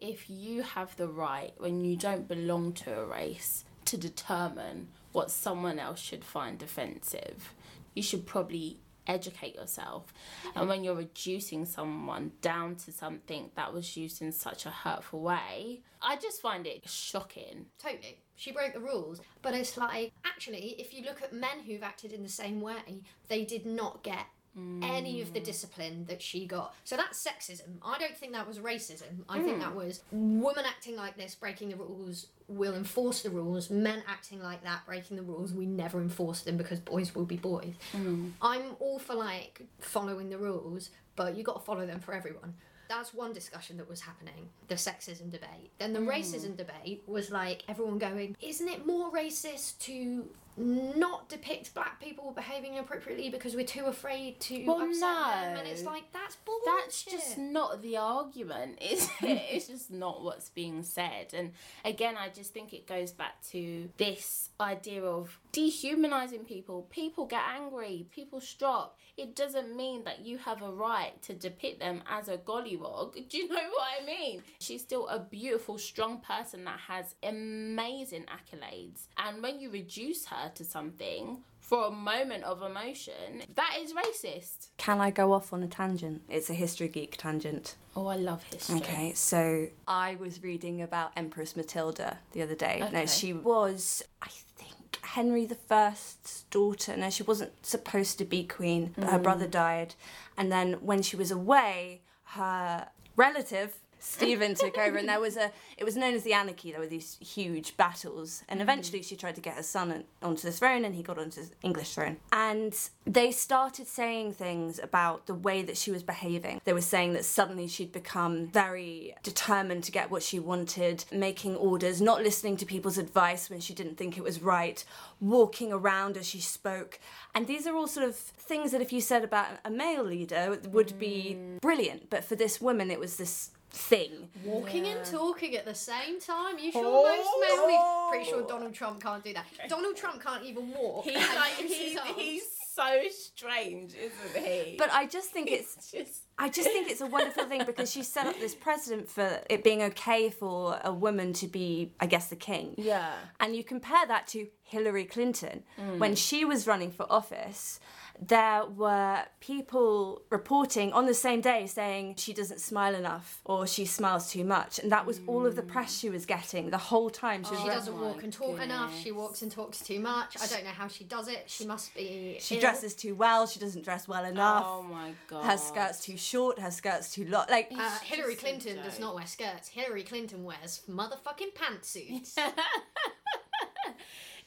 if 0.00 0.28
you 0.28 0.62
have 0.62 0.94
the 0.96 1.08
right 1.08 1.54
when 1.56 1.84
you 1.84 1.96
don't 1.96 2.28
belong 2.28 2.72
to 2.74 2.98
a 2.98 3.06
race 3.06 3.64
to 3.86 3.96
determine 3.96 4.88
what 5.12 5.30
someone 5.30 5.78
else 5.78 6.00
should 6.00 6.24
find 6.24 6.62
offensive. 6.62 7.54
You 7.94 8.02
should 8.02 8.26
probably 8.26 8.78
educate 9.06 9.54
yourself. 9.54 10.12
And 10.54 10.68
when 10.68 10.84
you're 10.84 10.94
reducing 10.94 11.64
someone 11.64 12.32
down 12.40 12.76
to 12.76 12.92
something 12.92 13.50
that 13.54 13.72
was 13.72 13.96
used 13.96 14.22
in 14.22 14.32
such 14.32 14.66
a 14.66 14.70
hurtful 14.70 15.20
way, 15.20 15.82
I 16.02 16.16
just 16.16 16.40
find 16.40 16.66
it 16.66 16.88
shocking. 16.88 17.66
Totally. 17.78 18.18
She 18.36 18.52
broke 18.52 18.74
the 18.74 18.80
rules. 18.80 19.20
But 19.42 19.54
it's 19.54 19.76
like, 19.76 20.12
actually, 20.24 20.74
if 20.78 20.92
you 20.92 21.04
look 21.04 21.22
at 21.22 21.32
men 21.32 21.60
who've 21.66 21.82
acted 21.82 22.12
in 22.12 22.22
the 22.22 22.28
same 22.28 22.60
way, 22.60 23.02
they 23.28 23.44
did 23.44 23.64
not 23.64 24.02
get 24.02 24.26
any 24.56 25.20
of 25.20 25.32
the 25.32 25.40
discipline 25.40 26.04
that 26.06 26.22
she 26.22 26.46
got. 26.46 26.74
So 26.84 26.96
that's 26.96 27.24
sexism. 27.24 27.78
I 27.84 27.98
don't 27.98 28.16
think 28.16 28.32
that 28.32 28.46
was 28.46 28.58
racism. 28.58 29.24
I 29.28 29.40
think 29.40 29.58
that 29.60 29.70
hmm. 29.70 29.76
was 29.76 30.02
women 30.12 30.64
acting 30.66 30.96
like 30.96 31.16
this, 31.16 31.34
breaking 31.34 31.70
the 31.70 31.76
rules, 31.76 32.26
will 32.46 32.74
enforce 32.74 33.22
the 33.22 33.30
rules. 33.30 33.70
Men 33.70 34.02
acting 34.06 34.40
like 34.40 34.62
that, 34.62 34.86
breaking 34.86 35.16
the 35.16 35.22
rules, 35.22 35.52
we 35.52 35.66
never 35.66 36.00
enforce 36.00 36.42
them 36.42 36.56
because 36.56 36.78
boys 36.78 37.14
will 37.14 37.24
be 37.24 37.36
boys. 37.36 37.74
Hmm. 37.92 38.30
I'm 38.40 38.76
all 38.78 38.98
for 38.98 39.14
like 39.14 39.62
following 39.80 40.30
the 40.30 40.38
rules, 40.38 40.90
but 41.16 41.36
you 41.36 41.42
got 41.42 41.54
to 41.54 41.64
follow 41.64 41.86
them 41.86 42.00
for 42.00 42.14
everyone. 42.14 42.54
That's 42.88 43.14
one 43.14 43.32
discussion 43.32 43.78
that 43.78 43.88
was 43.88 44.02
happening, 44.02 44.50
the 44.68 44.74
sexism 44.74 45.30
debate. 45.32 45.72
Then 45.78 45.94
the 45.94 46.00
hmm. 46.00 46.08
racism 46.08 46.56
debate 46.56 47.02
was 47.06 47.30
like 47.30 47.64
everyone 47.66 47.98
going, 47.98 48.36
isn't 48.40 48.68
it 48.68 48.86
more 48.86 49.10
racist 49.10 49.78
to 49.80 50.28
not 50.56 51.28
depict 51.28 51.74
black 51.74 52.00
people 52.00 52.32
behaving 52.32 52.74
inappropriately 52.74 53.28
because 53.30 53.54
we're 53.56 53.64
too 53.66 53.86
afraid 53.86 54.38
to 54.40 54.64
Well, 54.64 54.82
upset 54.82 55.00
them? 55.00 55.58
And 55.58 55.68
it's 55.68 55.84
like, 55.84 56.04
that's 56.12 56.36
bullshit. 56.36 56.64
That's 56.66 57.04
just 57.04 57.38
not 57.38 57.82
the 57.82 57.96
argument, 57.96 58.78
is 58.80 59.08
it? 59.22 59.42
it's 59.50 59.68
just 59.68 59.90
not 59.90 60.22
what's 60.22 60.50
being 60.50 60.82
said. 60.82 61.34
And 61.34 61.52
again, 61.84 62.16
I 62.16 62.28
just 62.28 62.52
think 62.52 62.72
it 62.72 62.86
goes 62.86 63.10
back 63.12 63.42
to 63.50 63.88
this 63.96 64.50
idea 64.60 65.02
of 65.04 65.38
dehumanizing 65.52 66.44
people. 66.44 66.86
People 66.90 67.26
get 67.26 67.42
angry, 67.56 68.06
people 68.14 68.40
stop. 68.40 68.98
It 69.16 69.36
doesn't 69.36 69.76
mean 69.76 70.04
that 70.04 70.24
you 70.26 70.38
have 70.38 70.62
a 70.62 70.70
right 70.70 71.20
to 71.22 71.34
depict 71.34 71.78
them 71.80 72.02
as 72.08 72.28
a 72.28 72.36
gollywog. 72.36 73.14
Do 73.28 73.38
you 73.38 73.48
know 73.48 73.54
what 73.54 73.86
I 74.02 74.04
mean? 74.04 74.42
She's 74.60 74.82
still 74.82 75.06
a 75.08 75.18
beautiful, 75.20 75.78
strong 75.78 76.18
person 76.20 76.64
that 76.64 76.80
has 76.88 77.14
amazing 77.22 78.24
accolades. 78.24 79.06
And 79.16 79.42
when 79.42 79.60
you 79.60 79.70
reduce 79.70 80.26
her 80.26 80.43
to 80.50 80.64
something 80.64 81.38
for 81.64 81.86
a 81.86 81.90
moment 81.90 82.44
of 82.44 82.62
emotion, 82.62 83.42
that 83.54 83.78
is 83.80 83.94
racist. 83.94 84.68
Can 84.76 85.00
I 85.00 85.10
go 85.10 85.32
off 85.32 85.52
on 85.52 85.62
a 85.62 85.66
tangent? 85.66 86.22
It's 86.28 86.50
a 86.50 86.54
history 86.54 86.88
geek 86.88 87.16
tangent. 87.16 87.76
Oh, 87.96 88.06
I 88.06 88.16
love 88.16 88.42
history. 88.44 88.76
Okay, 88.76 89.12
so 89.14 89.68
I 89.88 90.16
was 90.16 90.42
reading 90.42 90.82
about 90.82 91.12
Empress 91.16 91.56
Matilda 91.56 92.18
the 92.32 92.42
other 92.42 92.54
day. 92.54 92.86
No, 92.92 93.06
she 93.06 93.32
was, 93.32 94.02
I 94.20 94.28
think, 94.56 94.98
Henry 95.00 95.46
the 95.46 95.54
First's 95.54 96.42
daughter. 96.50 96.96
No, 96.98 97.08
she 97.08 97.22
wasn't 97.22 97.64
supposed 97.64 98.18
to 98.18 98.26
be 98.26 98.44
queen, 98.44 98.92
but 98.96 99.08
her 99.08 99.18
mm. 99.18 99.22
brother 99.22 99.46
died. 99.46 99.94
And 100.36 100.52
then 100.52 100.74
when 100.74 101.00
she 101.00 101.16
was 101.16 101.30
away, 101.30 102.02
her 102.24 102.88
relative 103.16 103.76
Stephen 104.04 104.54
took 104.54 104.76
over, 104.78 104.98
and 104.98 105.08
there 105.08 105.20
was 105.20 105.36
a. 105.36 105.50
It 105.76 105.82
was 105.82 105.96
known 105.96 106.14
as 106.14 106.22
the 106.22 106.32
Anarchy. 106.32 106.70
There 106.70 106.80
were 106.80 106.86
these 106.86 107.18
huge 107.20 107.76
battles, 107.76 108.44
and 108.48 108.60
mm-hmm. 108.60 108.68
eventually 108.68 109.02
she 109.02 109.16
tried 109.16 109.34
to 109.34 109.40
get 109.40 109.56
her 109.56 109.62
son 109.62 110.04
onto 110.22 110.42
the 110.42 110.52
throne, 110.52 110.84
and 110.84 110.94
he 110.94 111.02
got 111.02 111.18
onto 111.18 111.42
the 111.42 111.50
English 111.62 111.94
throne. 111.94 112.18
And 112.32 112.78
they 113.04 113.32
started 113.32 113.88
saying 113.88 114.34
things 114.34 114.78
about 114.78 115.26
the 115.26 115.34
way 115.34 115.62
that 115.62 115.76
she 115.76 115.90
was 115.90 116.04
behaving. 116.04 116.60
They 116.64 116.72
were 116.72 116.80
saying 116.80 117.14
that 117.14 117.24
suddenly 117.24 117.66
she'd 117.66 117.90
become 117.90 118.46
very 118.46 119.14
determined 119.24 119.82
to 119.84 119.92
get 119.92 120.12
what 120.12 120.22
she 120.22 120.38
wanted, 120.38 121.04
making 121.10 121.56
orders, 121.56 122.00
not 122.00 122.22
listening 122.22 122.56
to 122.58 122.66
people's 122.66 122.98
advice 122.98 123.50
when 123.50 123.60
she 123.60 123.74
didn't 123.74 123.96
think 123.96 124.16
it 124.16 124.22
was 124.22 124.40
right, 124.40 124.84
walking 125.20 125.72
around 125.72 126.16
as 126.16 126.28
she 126.28 126.40
spoke. 126.40 127.00
And 127.34 127.48
these 127.48 127.66
are 127.66 127.74
all 127.74 127.88
sort 127.88 128.08
of 128.08 128.14
things 128.14 128.70
that 128.70 128.80
if 128.80 128.92
you 128.92 129.00
said 129.00 129.24
about 129.24 129.48
a 129.64 129.70
male 129.70 130.04
leader 130.04 130.58
would 130.70 130.98
be 130.98 131.36
mm. 131.36 131.60
brilliant, 131.60 132.10
but 132.10 132.24
for 132.24 132.36
this 132.36 132.60
woman 132.60 132.90
it 132.90 133.00
was 133.00 133.16
this 133.16 133.50
thing. 133.74 134.28
Walking 134.44 134.86
and 134.86 135.04
talking 135.04 135.56
at 135.56 135.64
the 135.64 135.74
same 135.74 136.20
time. 136.20 136.58
You 136.58 136.72
sure 136.72 136.82
oh, 136.84 137.02
most 137.02 137.28
men 137.40 137.66
we 137.66 138.10
pretty 138.10 138.30
sure 138.30 138.46
Donald 138.46 138.74
Trump 138.74 139.02
can't 139.02 139.22
do 139.22 139.34
that. 139.34 139.46
Donald 139.68 139.96
Trump 139.96 140.22
can't 140.22 140.44
even 140.44 140.70
walk. 140.70 141.04
He's 141.04 141.16
like 141.16 141.52
he's, 141.58 141.98
he's 142.16 142.42
so 142.74 143.02
strange, 143.10 143.94
isn't 143.94 144.44
he? 144.44 144.76
But 144.78 144.90
I 144.92 145.06
just 145.06 145.30
think 145.30 145.50
it's 145.50 145.76
it's 145.76 145.90
just 145.90 146.22
I 146.38 146.48
just 146.48 146.68
think 146.68 146.90
it's 146.90 147.00
a 147.00 147.06
wonderful 147.06 147.44
thing 147.44 147.64
because 147.64 147.90
she 147.90 148.02
set 148.02 148.26
up 148.26 148.38
this 148.38 148.54
precedent 148.54 149.08
for 149.08 149.40
it 149.50 149.62
being 149.64 149.82
okay 149.82 150.30
for 150.30 150.80
a 150.84 150.92
woman 150.92 151.32
to 151.34 151.46
be, 151.46 151.92
I 152.00 152.06
guess, 152.06 152.28
the 152.28 152.36
king. 152.36 152.74
yeah. 152.76 153.12
And 153.40 153.54
you 153.54 153.64
compare 153.64 154.06
that 154.06 154.26
to 154.28 154.46
Hillary 154.62 155.04
Clinton. 155.04 155.62
When 155.98 156.12
mm. 156.12 156.18
she 156.18 156.44
was 156.44 156.66
running 156.66 156.90
for 156.90 157.06
office, 157.10 157.78
there 158.20 158.64
were 158.64 159.24
people 159.40 160.22
reporting 160.30 160.92
on 160.92 161.06
the 161.06 161.14
same 161.14 161.40
day 161.40 161.66
saying 161.66 162.14
she 162.16 162.32
doesn't 162.32 162.60
smile 162.60 162.94
enough 162.94 163.40
or 163.44 163.66
she 163.66 163.84
smiles 163.84 164.30
too 164.30 164.44
much. 164.44 164.78
And 164.78 164.90
that 164.92 165.04
was 165.04 165.20
all 165.26 165.44
of 165.46 165.56
the 165.56 165.62
press 165.62 165.98
she 165.98 166.08
was 166.10 166.24
getting 166.24 166.70
the 166.70 166.78
whole 166.78 167.10
time 167.10 167.42
she 167.44 167.50
was 167.50 167.58
She 167.60 167.66
running. 167.68 167.78
doesn't 167.78 168.00
walk 168.00 168.22
and 168.22 168.32
talk 168.32 168.60
enough. 168.62 168.96
She 169.02 169.10
walks 169.12 169.42
and 169.42 169.50
talks 169.50 169.80
too 169.80 169.98
much. 170.00 170.36
I 170.40 170.46
don't 170.46 170.64
know 170.64 170.70
how 170.70 170.88
she 170.88 171.04
does 171.04 171.28
it. 171.28 171.44
She 171.46 171.66
must 171.66 171.94
be. 171.94 172.36
She 172.40 172.54
ill. 172.54 172.60
dresses 172.60 172.94
too 172.94 173.14
well, 173.14 173.46
she 173.46 173.58
doesn't 173.60 173.82
dress 173.84 174.06
well 174.08 174.24
enough. 174.24 174.64
Oh 174.66 174.82
my 174.84 175.12
god. 175.28 175.44
Her 175.44 175.58
skirt's 175.58 176.00
too 176.04 176.16
short, 176.16 176.58
her 176.60 176.70
skirt's 176.70 177.12
too 177.12 177.26
long. 177.26 177.46
Like, 177.50 177.72
Uh, 177.76 177.98
Hillary 178.04 178.36
Clinton 178.36 178.76
does 178.76 179.00
not 179.00 179.14
wear 179.14 179.26
skirts. 179.26 179.68
Hillary 179.68 180.04
Clinton 180.04 180.44
wears 180.44 180.82
motherfucking 180.88 181.52
pantsuits. 181.54 182.38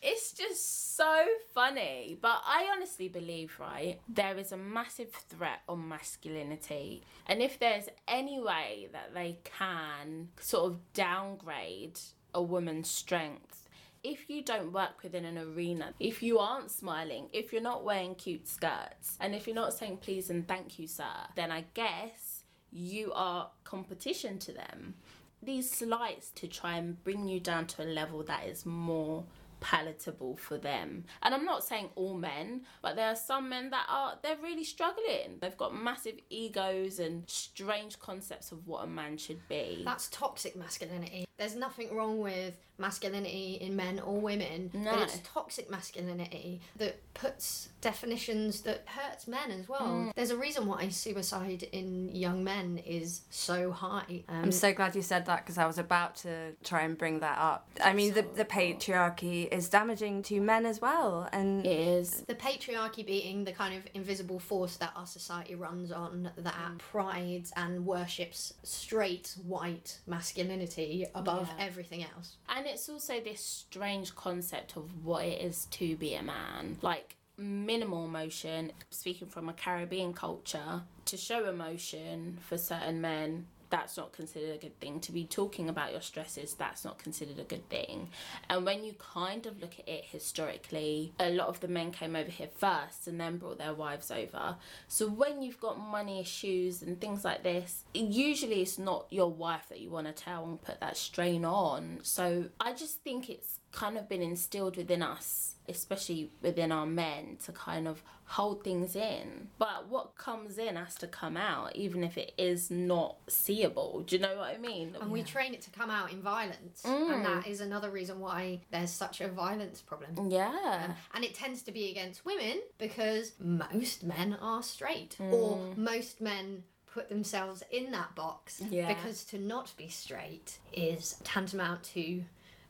It's 0.02 0.32
just 0.32 0.96
so 0.96 1.26
funny. 1.54 2.18
But 2.22 2.42
I 2.46 2.70
honestly 2.72 3.08
believe, 3.08 3.60
right, 3.60 4.00
there 4.08 4.38
is 4.38 4.52
a 4.52 4.58
massive 4.58 5.12
threat 5.12 5.62
on 5.68 5.88
masculinity. 5.88 7.04
And 7.26 7.42
if 7.42 7.60
there's 7.60 7.90
any 8.08 8.40
way 8.40 8.90
that 8.92 9.14
they 9.14 9.40
can 9.44 10.30
sort 10.40 10.72
of 10.72 10.94
downgrade 10.94 12.00
a 12.34 12.42
woman's 12.42 12.90
strength, 12.90 13.68
if 14.04 14.30
you 14.30 14.44
don't 14.44 14.72
work 14.72 15.02
within 15.04 15.26
an 15.26 15.38
arena, 15.38 15.94
if 16.00 16.22
you 16.22 16.40
aren't 16.40 16.72
smiling, 16.72 17.28
if 17.34 17.52
you're 17.52 17.62
not 17.62 17.84
wearing 17.84 18.16
cute 18.16 18.48
skirts, 18.48 19.18
and 19.20 19.36
if 19.36 19.48
you're 19.48 19.56
not 19.56 19.74
saying 19.74 19.98
please 19.98 20.30
and 20.30 20.48
thank 20.48 20.80
you, 20.80 20.88
sir, 20.88 21.04
then 21.36 21.52
I 21.52 21.66
guess 21.74 22.44
you 22.72 23.12
are 23.14 23.50
competition 23.64 24.38
to 24.40 24.52
them. 24.52 24.96
These 25.42 25.72
slights 25.72 26.32
to 26.32 26.48
try 26.48 26.78
and 26.78 27.04
bring 27.04 27.28
you 27.28 27.40
down 27.40 27.68
to 27.68 27.84
a 27.84 27.86
level 27.86 28.24
that 28.24 28.46
is 28.46 28.66
more 28.66 29.26
palatable 29.60 30.38
for 30.38 30.58
them. 30.58 31.06
And 31.22 31.34
I'm 31.34 31.46
not 31.46 31.64
saying 31.64 31.90
all 31.96 32.16
men, 32.16 32.62
but 32.82 32.96
there 32.96 33.08
are 33.08 33.16
some 33.16 33.50
men 33.50 33.70
that 33.72 33.86
are 33.90 34.18
they're 34.22 34.38
really 34.42 34.64
struggling. 34.64 35.38
They've 35.42 35.58
got 35.58 35.76
massive 35.76 36.16
egos 36.30 37.00
and 37.00 37.24
strange 37.28 38.00
concepts 38.00 38.52
of 38.52 38.68
what 38.68 38.84
a 38.84 38.88
man 38.88 39.18
should 39.18 39.48
be. 39.48 39.82
That's 39.86 40.08
toxic 40.10 40.56
masculinity. 40.56 41.28
There's 41.38 41.56
nothing 41.56 41.96
wrong 41.96 42.20
with 42.20 42.56
masculinity 42.80 43.58
in 43.62 43.76
men 43.76 44.00
or 44.00 44.20
women, 44.20 44.70
No. 44.74 44.92
but 44.92 45.02
it's 45.04 45.20
toxic 45.24 45.70
masculinity 45.70 46.62
that 46.78 47.02
puts 47.14 47.70
definitions 47.82 48.62
that 48.62 48.84
hurts 48.88 49.28
men 49.28 49.52
as 49.52 49.68
well. 49.68 49.82
Mm. 49.82 50.12
There's 50.16 50.32
a 50.32 50.38
reason 50.38 50.68
why 50.68 50.90
suicide 50.90 51.64
in 51.72 52.10
young 52.16 52.44
men 52.44 52.80
is 52.86 53.22
so 53.30 53.72
high. 53.72 54.24
Um, 54.30 54.46
I'm 54.46 54.52
so 54.52 54.74
glad 54.74 54.96
you 54.96 55.02
said 55.02 55.26
that 55.26 55.44
because 55.44 55.58
I 55.58 55.66
was 55.66 55.78
about 55.78 56.16
to 56.18 56.54
try 56.64 56.84
and 56.84 56.98
bring 56.98 57.20
that 57.20 57.38
up. 57.38 57.68
I 57.84 57.94
mean, 57.94 58.14
the, 58.14 58.26
the 58.36 58.46
patriarchy 58.46 59.47
is 59.52 59.70
damaging 59.70 60.24
to 60.24 60.40
men 60.42 60.66
as 60.66 60.82
well. 60.82 61.28
And 61.32 61.66
it 61.66 61.80
is 61.80 62.22
the 62.28 62.36
patriarchy 62.36 63.06
being 63.06 63.44
the 63.44 63.52
kind 63.52 63.76
of 63.78 63.84
invisible 63.94 64.40
force 64.40 64.78
that 64.78 64.92
our 64.96 65.06
society 65.06 65.56
runs 65.56 65.92
on 65.92 66.32
that 66.38 66.54
Mm. 66.56 66.78
prides 66.80 67.52
and 67.56 67.86
worships 67.86 68.54
straight 68.64 69.36
white 69.46 70.00
masculinity 70.08 71.06
above 71.16 71.48
Yeah. 71.58 71.66
everything 71.66 72.04
else. 72.04 72.38
And 72.50 72.66
it's 72.66 72.88
also 72.90 73.20
this 73.20 73.42
strange 73.42 74.16
concept 74.16 74.76
of 74.78 75.06
what 75.06 75.26
it 75.26 75.42
is 75.42 75.66
to 75.72 75.96
be 75.98 76.14
a 76.16 76.24
man. 76.24 76.78
Like 76.82 77.16
minimal 77.38 78.06
emotion, 78.06 78.72
speaking 78.90 79.28
from 79.28 79.48
a 79.48 79.54
Caribbean 79.54 80.14
culture, 80.14 80.84
to 81.06 81.18
show 81.18 81.48
emotion 81.48 82.40
for 82.42 82.58
certain 82.58 83.00
men 83.00 83.48
that's 83.70 83.98
not 83.98 84.14
considered 84.14 84.56
a 84.56 84.58
good 84.58 84.80
thing. 84.80 85.00
To 85.02 85.12
be 85.12 85.26
talking 85.26 85.70
about 85.70 85.92
your 85.92 86.02
stresses, 86.02 86.54
that's 86.54 86.86
not 86.86 86.98
considered 86.98 87.40
a 87.40 87.44
good 87.44 87.68
thing. 87.70 88.10
And 88.50 88.66
when 88.66 88.84
you 88.84 88.94
kind 88.98 89.46
of 89.46 89.62
look 89.62 89.80
at 89.80 89.88
it 89.88 90.06
historically, 90.06 91.14
a 91.20 91.30
lot 91.30 91.48
of 91.48 91.60
the 91.60 91.68
men 91.68 91.92
came 91.92 92.16
over 92.16 92.30
here 92.30 92.50
first 92.58 93.08
and 93.08 93.20
then 93.20 93.38
brought 93.38 93.58
their 93.58 93.74
wives 93.74 94.12
over. 94.12 94.56
So 94.88 95.08
when 95.08 95.42
you've 95.42 95.60
got 95.60 95.80
money 95.80 96.20
issues 96.20 96.82
and 96.82 97.00
things 97.00 97.26
like 97.26 97.44
this, 97.44 97.84
usually 97.94 98.62
it's 98.62 98.78
not 98.78 99.08
your 99.10 99.32
wife 99.32 99.68
that 99.70 99.80
you 99.80 99.90
want 99.90 100.08
to 100.08 100.14
tell 100.14 100.46
and 100.46 100.62
put 100.62 100.80
that 100.80 100.98
strain 100.98 101.46
on. 101.46 102.00
So 102.04 102.46
I 102.60 102.74
just 102.74 103.04
think 103.04 103.30
it's 103.30 103.60
kind 103.72 103.98
of 103.98 104.10
been 104.10 104.22
instilled 104.22 104.78
within 104.78 105.04
us, 105.04 105.56
especially 105.70 106.32
within 106.42 106.72
our 106.72 106.86
men, 106.86 107.38
to 107.46 107.52
kind 107.52 107.88
of 107.88 108.04
hold 108.26 108.64
things 108.64 108.96
in. 108.96 109.48
But 109.58 109.88
what 109.88 110.18
comes 110.18 110.58
in 110.58 110.76
has 110.76 110.96
to 110.96 111.08
come 111.08 111.38
out, 111.38 111.76
even 111.76 112.04
if 112.04 112.18
it 112.18 112.34
is 112.38 112.70
not 112.70 113.18
seeable. 113.28 114.04
Do 114.06 114.18
you 114.18 114.22
know 114.22 114.36
what 114.36 114.54
I 114.54 114.58
mean? 114.58 114.96
And 115.00 115.12
we 115.12 115.24
train 115.24 115.54
it 115.54 115.62
to 115.62 115.70
come 115.70 115.90
out 115.90 116.12
in 116.12 116.22
violence. 116.22 116.84
And 116.84 117.10
mm. 117.10 117.24
that 117.24 117.48
is 117.48 117.62
another 117.62 117.90
reason 117.90 118.20
why 118.20 118.62
there's 118.70 118.92
such 118.92 119.22
a 119.22 119.30
violence 119.30 119.82
problem. 119.82 120.30
yeah. 120.30 120.86
Um, 120.90 120.96
and 121.14 121.24
it 121.24 121.36
tends 121.36 121.62
to 121.64 121.72
be 121.72 121.90
against 121.90 122.26
women 122.26 122.62
because 122.78 123.32
most 123.40 124.04
men 124.04 124.38
are 124.42 124.62
straight. 124.62 125.16
Mm. 125.20 125.34
Or 125.34 125.74
most 125.78 126.20
men 126.20 126.64
put 126.98 127.10
themselves 127.10 127.64
in 127.72 127.92
that 127.92 128.16
box 128.16 128.62
Yeah. 128.70 128.88
because 128.88 129.24
to 129.26 129.38
not 129.38 129.72
be 129.78 129.88
straight 129.88 130.58
is 130.74 131.16
tantamount 131.24 131.84
to 131.94 132.24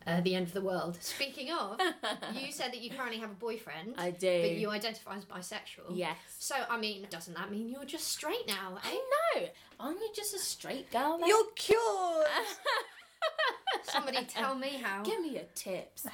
uh, 0.07 0.21
the 0.21 0.33
end 0.35 0.47
of 0.47 0.53
the 0.53 0.61
world. 0.61 0.97
Speaking 1.01 1.51
of, 1.51 1.79
you 2.33 2.51
said 2.51 2.71
that 2.71 2.81
you 2.81 2.89
currently 2.89 3.19
have 3.19 3.29
a 3.29 3.35
boyfriend. 3.35 3.95
I 3.97 4.11
do. 4.11 4.41
But 4.41 4.51
you 4.51 4.69
identify 4.69 5.17
as 5.17 5.25
bisexual. 5.25 5.91
Yes. 5.93 6.17
So, 6.39 6.55
I 6.69 6.79
mean, 6.79 7.05
doesn't 7.09 7.35
that 7.35 7.51
mean 7.51 7.69
you're 7.69 7.85
just 7.85 8.07
straight 8.07 8.47
now? 8.47 8.77
Eh? 8.77 8.89
I 8.89 9.39
know. 9.39 9.47
Aren't 9.79 9.99
you 9.99 10.09
just 10.15 10.33
a 10.33 10.39
straight 10.39 10.89
girl? 10.91 11.17
Then? 11.19 11.27
You're 11.27 11.45
cured. 11.55 12.27
Somebody 13.83 14.25
tell 14.25 14.55
me 14.55 14.79
how. 14.81 15.03
Give 15.03 15.21
me 15.21 15.33
your 15.33 15.43
tips. 15.53 16.07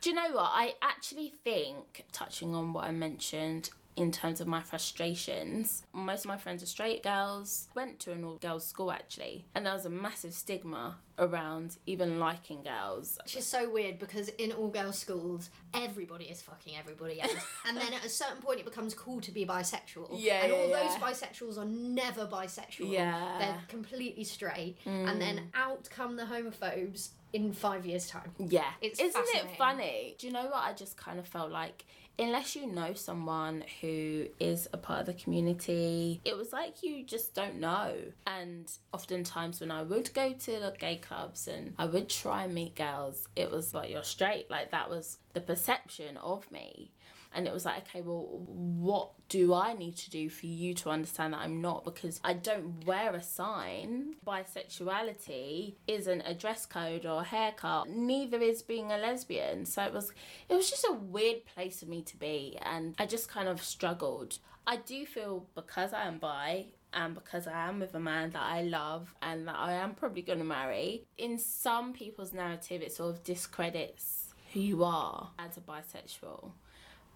Do 0.00 0.10
you 0.10 0.16
know 0.16 0.30
what? 0.32 0.50
I 0.52 0.74
actually 0.82 1.32
think, 1.42 2.04
touching 2.12 2.54
on 2.54 2.72
what 2.72 2.84
I 2.84 2.92
mentioned 2.92 3.70
in 3.96 4.12
terms 4.12 4.40
of 4.40 4.46
my 4.46 4.62
frustrations, 4.62 5.84
most 5.92 6.20
of 6.20 6.26
my 6.26 6.36
friends 6.36 6.62
are 6.62 6.66
straight 6.66 7.02
girls, 7.02 7.68
went 7.74 8.00
to 8.00 8.12
an 8.12 8.24
all 8.24 8.36
girls 8.36 8.66
school 8.66 8.90
actually, 8.90 9.44
and 9.54 9.66
there 9.66 9.72
was 9.74 9.84
a 9.84 9.90
massive 9.90 10.32
stigma 10.32 10.96
around 11.18 11.76
even 11.86 12.18
liking 12.18 12.62
girls. 12.62 13.18
Which 13.22 13.36
is 13.36 13.46
so 13.46 13.70
weird 13.70 13.98
because 13.98 14.28
in 14.30 14.52
all 14.52 14.68
girls 14.68 14.98
schools, 14.98 15.50
everybody 15.74 16.24
is 16.24 16.40
fucking 16.40 16.74
everybody 16.78 17.20
else. 17.20 17.34
and 17.66 17.76
then 17.76 17.92
at 17.92 18.04
a 18.04 18.08
certain 18.08 18.38
point, 18.38 18.60
it 18.60 18.64
becomes 18.64 18.94
cool 18.94 19.20
to 19.20 19.30
be 19.30 19.44
bisexual. 19.44 20.08
Yeah, 20.14 20.44
And 20.44 20.52
all 20.52 20.68
yeah, 20.68 20.82
those 20.82 20.96
bisexuals 20.96 21.58
are 21.58 21.66
never 21.66 22.26
bisexual. 22.26 22.90
Yeah. 22.90 23.12
Mm. 23.12 23.38
They're 23.38 23.58
completely 23.68 24.24
straight. 24.24 24.78
And 24.86 25.20
then 25.20 25.48
out 25.54 25.88
come 25.90 26.16
the 26.16 26.24
homophobes 26.24 27.10
in 27.32 27.52
five 27.52 27.86
years' 27.86 28.08
time. 28.08 28.32
Yeah. 28.38 28.70
It's 28.80 28.98
Isn't 28.98 29.24
it 29.34 29.56
funny? 29.56 30.16
Do 30.18 30.26
you 30.26 30.32
know 30.32 30.44
what 30.44 30.64
I 30.64 30.72
just 30.72 30.96
kind 30.96 31.18
of 31.18 31.26
felt 31.26 31.50
like? 31.50 31.84
Unless 32.20 32.54
you 32.54 32.66
know 32.66 32.92
someone 32.92 33.64
who 33.80 34.26
is 34.38 34.68
a 34.74 34.76
part 34.76 35.00
of 35.00 35.06
the 35.06 35.14
community, 35.14 36.20
it 36.22 36.36
was 36.36 36.52
like 36.52 36.82
you 36.82 37.02
just 37.02 37.34
don't 37.34 37.58
know. 37.58 37.94
And 38.26 38.70
oftentimes, 38.92 39.60
when 39.60 39.70
I 39.70 39.82
would 39.82 40.12
go 40.12 40.34
to 40.34 40.50
the 40.50 40.74
gay 40.78 40.96
clubs 40.96 41.48
and 41.48 41.72
I 41.78 41.86
would 41.86 42.10
try 42.10 42.44
and 42.44 42.54
meet 42.54 42.76
girls, 42.76 43.26
it 43.36 43.50
was 43.50 43.72
like, 43.72 43.88
you're 43.88 44.04
straight. 44.04 44.50
Like, 44.50 44.70
that 44.70 44.90
was 44.90 45.16
the 45.32 45.40
perception 45.40 46.18
of 46.18 46.50
me. 46.52 46.92
And 47.32 47.46
it 47.46 47.52
was 47.52 47.64
like, 47.64 47.88
okay, 47.88 48.00
well, 48.00 48.26
what 48.46 49.10
do 49.28 49.54
I 49.54 49.72
need 49.74 49.96
to 49.98 50.10
do 50.10 50.28
for 50.28 50.46
you 50.46 50.74
to 50.74 50.90
understand 50.90 51.32
that 51.32 51.40
I'm 51.40 51.60
not? 51.60 51.84
Because 51.84 52.20
I 52.24 52.32
don't 52.32 52.84
wear 52.84 53.14
a 53.14 53.22
sign. 53.22 54.16
Bisexuality 54.26 55.74
isn't 55.86 56.22
a 56.22 56.34
dress 56.34 56.66
code 56.66 57.06
or 57.06 57.20
a 57.20 57.24
haircut. 57.24 57.88
Neither 57.88 58.38
is 58.38 58.62
being 58.62 58.90
a 58.90 58.98
lesbian. 58.98 59.64
So 59.64 59.82
it 59.82 59.92
was, 59.92 60.12
it 60.48 60.54
was 60.54 60.68
just 60.68 60.84
a 60.84 60.92
weird 60.92 61.44
place 61.46 61.80
for 61.80 61.86
me 61.86 62.02
to 62.02 62.16
be, 62.16 62.58
and 62.62 62.94
I 62.98 63.06
just 63.06 63.28
kind 63.28 63.48
of 63.48 63.62
struggled. 63.62 64.38
I 64.66 64.76
do 64.76 65.06
feel 65.06 65.46
because 65.54 65.92
I 65.92 66.04
am 66.04 66.18
bi 66.18 66.66
and 66.92 67.14
because 67.14 67.46
I 67.46 67.68
am 67.68 67.80
with 67.80 67.94
a 67.94 68.00
man 68.00 68.30
that 68.30 68.42
I 68.42 68.62
love 68.62 69.14
and 69.22 69.46
that 69.46 69.56
I 69.56 69.74
am 69.74 69.94
probably 69.94 70.22
going 70.22 70.38
to 70.40 70.44
marry, 70.44 71.04
in 71.16 71.38
some 71.38 71.92
people's 71.92 72.32
narrative, 72.32 72.82
it 72.82 72.92
sort 72.92 73.14
of 73.14 73.22
discredits 73.22 74.34
who 74.52 74.60
you 74.60 74.84
are 74.84 75.30
as 75.38 75.56
a 75.56 75.60
bisexual 75.60 76.50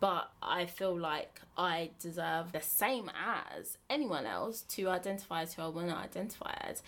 but 0.05 0.31
I 0.43 0.67
feel 0.67 0.95
like 0.95 1.41
I 1.57 1.89
deserve 1.99 2.53
the 2.53 2.61
same 2.61 3.11
as 3.19 3.79
anyone 3.89 4.27
else 4.27 4.61
to 4.77 4.91
identify 4.91 5.41
as 5.41 5.55
who 5.55 5.63
I 5.63 5.69
want 5.69 5.89
to 5.89 5.97
identify 5.97 6.53
as. 6.61 6.83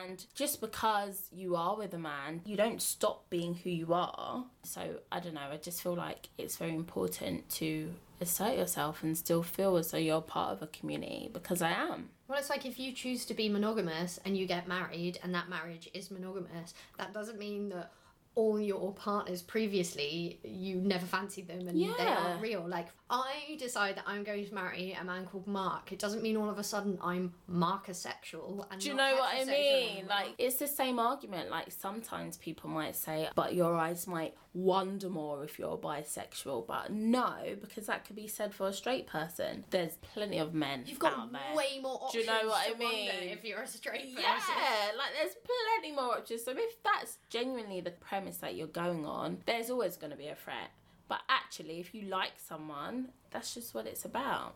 And 0.00 0.24
just 0.34 0.62
because 0.62 1.28
you 1.30 1.56
are 1.56 1.76
with 1.76 1.92
a 1.92 1.98
man, 1.98 2.40
you 2.46 2.56
don't 2.56 2.80
stop 2.80 3.28
being 3.28 3.52
who 3.52 3.68
you 3.68 3.92
are. 3.92 4.46
So 4.62 5.00
I 5.12 5.20
don't 5.20 5.34
know, 5.34 5.50
I 5.52 5.58
just 5.58 5.82
feel 5.82 5.94
like 5.94 6.30
it's 6.38 6.56
very 6.56 6.74
important 6.74 7.50
to 7.50 7.92
assert 8.18 8.56
yourself 8.56 9.02
and 9.02 9.14
still 9.14 9.42
feel 9.42 9.76
as 9.76 9.90
though 9.90 9.98
you're 9.98 10.22
part 10.22 10.54
of 10.54 10.62
a 10.62 10.68
community 10.68 11.28
because 11.34 11.60
I 11.60 11.72
am. 11.72 12.08
Well, 12.28 12.38
it's 12.38 12.48
like 12.48 12.64
if 12.64 12.78
you 12.78 12.92
choose 12.92 13.26
to 13.26 13.34
be 13.34 13.50
monogamous 13.50 14.18
and 14.24 14.38
you 14.38 14.46
get 14.46 14.66
married 14.66 15.18
and 15.22 15.34
that 15.34 15.50
marriage 15.50 15.90
is 15.92 16.10
monogamous, 16.10 16.72
that 16.96 17.12
doesn't 17.12 17.38
mean 17.38 17.68
that 17.68 17.92
all 18.34 18.58
your 18.60 18.92
partners 18.92 19.42
previously 19.42 20.40
you 20.42 20.76
never 20.76 21.06
fancied 21.06 21.46
them 21.48 21.68
and 21.68 21.80
they 21.80 22.04
aren't 22.04 22.40
real. 22.42 22.66
Like 22.66 22.88
I 23.14 23.56
decide 23.58 23.96
that 23.96 24.04
I'm 24.08 24.24
going 24.24 24.44
to 24.44 24.54
marry 24.54 24.96
a 25.00 25.04
man 25.04 25.24
called 25.26 25.46
Mark. 25.46 25.92
It 25.92 26.00
doesn't 26.00 26.20
mean 26.20 26.36
all 26.36 26.50
of 26.50 26.58
a 26.58 26.64
sudden 26.64 26.98
I'm 27.00 27.32
Marcosexual 27.48 28.66
and 28.72 28.80
Do 28.80 28.88
you 28.88 28.94
know 28.94 29.14
what 29.14 29.34
I 29.34 29.44
mean? 29.44 30.06
Like, 30.08 30.34
it's 30.36 30.56
the 30.56 30.66
same 30.66 30.98
argument. 30.98 31.48
Like, 31.48 31.70
sometimes 31.70 32.36
people 32.38 32.70
might 32.70 32.96
say, 32.96 33.28
but 33.36 33.54
your 33.54 33.76
eyes 33.76 34.08
might 34.08 34.34
wonder 34.52 35.08
more 35.08 35.44
if 35.44 35.60
you're 35.60 35.76
bisexual. 35.76 36.66
But 36.66 36.90
no, 36.90 37.36
because 37.60 37.86
that 37.86 38.04
could 38.04 38.16
be 38.16 38.26
said 38.26 38.52
for 38.52 38.66
a 38.66 38.72
straight 38.72 39.06
person. 39.06 39.64
There's 39.70 39.94
plenty 39.96 40.38
of 40.38 40.52
men 40.52 40.82
You've 40.86 40.98
got 40.98 41.32
way 41.54 41.78
more 41.80 42.00
options. 42.02 42.12
Do 42.12 42.18
you 42.20 42.26
know 42.26 42.48
what 42.48 42.66
I 42.68 42.78
mean? 42.78 43.10
if 43.22 43.44
you're 43.44 43.62
a 43.62 43.68
straight 43.68 44.14
person. 44.14 44.24
Yeah, 44.24 44.96
like 44.98 45.10
there's 45.20 45.34
plenty 45.44 45.94
more 45.94 46.16
options. 46.18 46.44
So 46.44 46.52
if 46.52 46.82
that's 46.82 47.18
genuinely 47.30 47.80
the 47.80 47.92
premise 47.92 48.38
that 48.38 48.56
you're 48.56 48.66
going 48.66 49.06
on, 49.06 49.38
there's 49.46 49.70
always 49.70 49.96
going 49.96 50.10
to 50.10 50.16
be 50.16 50.26
a 50.26 50.34
threat. 50.34 50.70
But 51.08 51.20
actually, 51.28 51.80
if 51.80 51.94
you 51.94 52.02
like 52.02 52.32
someone, 52.38 53.08
that's 53.30 53.54
just 53.54 53.74
what 53.74 53.86
it's 53.86 54.04
about. 54.04 54.54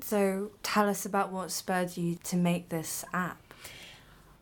So 0.00 0.52
tell 0.62 0.88
us 0.88 1.04
about 1.04 1.32
what 1.32 1.50
spurred 1.50 1.96
you 1.96 2.16
to 2.24 2.36
make 2.36 2.68
this 2.68 3.04
app. 3.12 3.40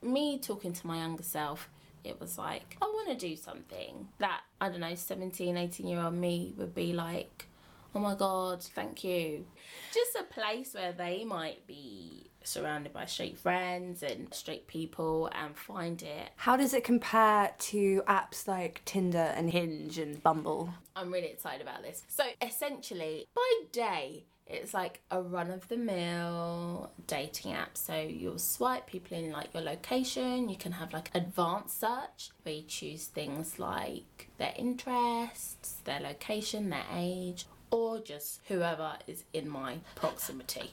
me 0.03 0.39
talking 0.39 0.73
to 0.73 0.87
my 0.87 0.99
younger 0.99 1.23
self, 1.23 1.69
it 2.05 2.21
was 2.21 2.39
like, 2.39 2.77
I 2.81 2.85
want 2.87 3.09
to 3.09 3.29
do 3.29 3.35
something 3.37 4.09
that, 4.19 4.43
I 4.61 4.69
don't 4.69 4.81
know, 4.81 4.95
17, 4.95 5.57
18 5.57 5.87
year 5.87 6.01
old 6.01 6.15
me 6.15 6.55
would 6.57 6.75
be 6.75 6.93
like, 6.93 7.47
oh 7.95 7.99
my 7.99 8.15
God, 8.15 8.63
thank 8.63 9.03
you. 9.03 9.47
Just 9.93 10.17
a 10.17 10.23
place 10.23 10.75
where 10.75 10.93
they 10.93 11.25
might 11.25 11.67
be 11.67 12.31
surrounded 12.47 12.93
by 12.93 13.07
straight 13.07 13.39
friends 13.39 14.03
and 14.03 14.33
straight 14.33 14.67
people 14.67 15.29
and 15.33 15.57
find 15.57 16.03
it. 16.03 16.31
How 16.37 16.57
does 16.57 16.75
it 16.75 16.85
compare 16.85 17.53
to 17.59 18.03
apps 18.07 18.47
like 18.47 18.83
Tinder 18.85 19.33
and 19.37 19.51
Hinge 19.51 19.99
and 19.99 20.23
Bumble? 20.23 20.71
I'm 20.95 21.13
really 21.13 21.29
excited 21.29 21.61
about 21.61 21.83
this. 21.83 22.05
So 22.09 22.25
essentially, 22.41 23.27
by 23.35 23.53
day, 23.73 24.25
it's 24.47 24.73
like 24.73 25.01
a 25.11 25.21
run 25.21 25.51
of 25.51 25.67
the 25.69 25.77
mill 25.77 26.93
dating 27.07 27.53
app. 27.53 27.77
So 27.77 27.97
you'll 27.97 28.39
swipe 28.39 28.87
people 28.87 29.17
in 29.17 29.33
like 29.33 29.53
your 29.53 29.63
location. 29.63 30.49
You 30.49 30.57
can 30.57 30.73
have 30.73 30.93
like 30.93 31.11
advanced 31.15 31.81
search 31.81 32.31
where 32.43 32.55
you 32.55 32.63
choose 32.63 33.07
things 33.07 33.59
like 33.59 34.29
their 34.39 34.55
interests, 34.57 35.79
their 35.85 36.01
location, 36.01 36.71
their 36.71 36.87
age, 36.95 37.47
or 37.71 37.99
just 37.99 38.41
whoever 38.47 38.93
is 39.07 39.25
in 39.33 39.49
my 39.49 39.79
proximity. 39.97 40.71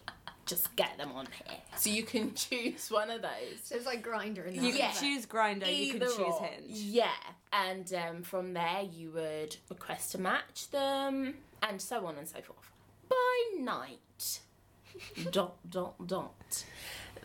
Just 0.54 0.76
get 0.76 0.98
them 1.00 1.12
on 1.16 1.26
here. 1.48 1.58
So 1.78 1.90
you 1.90 2.04
can 2.04 2.34
choose 2.36 2.92
one 2.92 3.10
of 3.10 3.24
those. 3.24 3.58
So 3.64 3.76
it's 3.76 3.88
like 3.88 4.06
Grindr 4.06 4.46
in 4.48 4.56
that. 4.56 4.64
You 4.64 4.74
Yeah. 4.74 4.92
can 4.92 5.02
choose 5.02 5.26
Grindr, 5.26 5.76
you 5.76 5.94
can 5.94 6.02
choose 6.02 6.20
or. 6.20 6.44
Hinge. 6.46 6.66
Yeah, 6.70 7.08
and 7.52 7.92
um, 7.94 8.22
from 8.24 8.54
there 8.54 8.84
you 8.92 9.10
would 9.12 9.56
request 9.70 10.12
to 10.12 10.20
match 10.20 10.70
them, 10.70 11.34
and 11.64 11.82
so 11.82 12.06
on 12.06 12.18
and 12.18 12.28
so 12.28 12.40
forth. 12.42 12.72
By 13.10 13.60
night, 13.60 14.42
dot 15.32 15.56
dot 15.70 16.06
dot. 16.08 16.64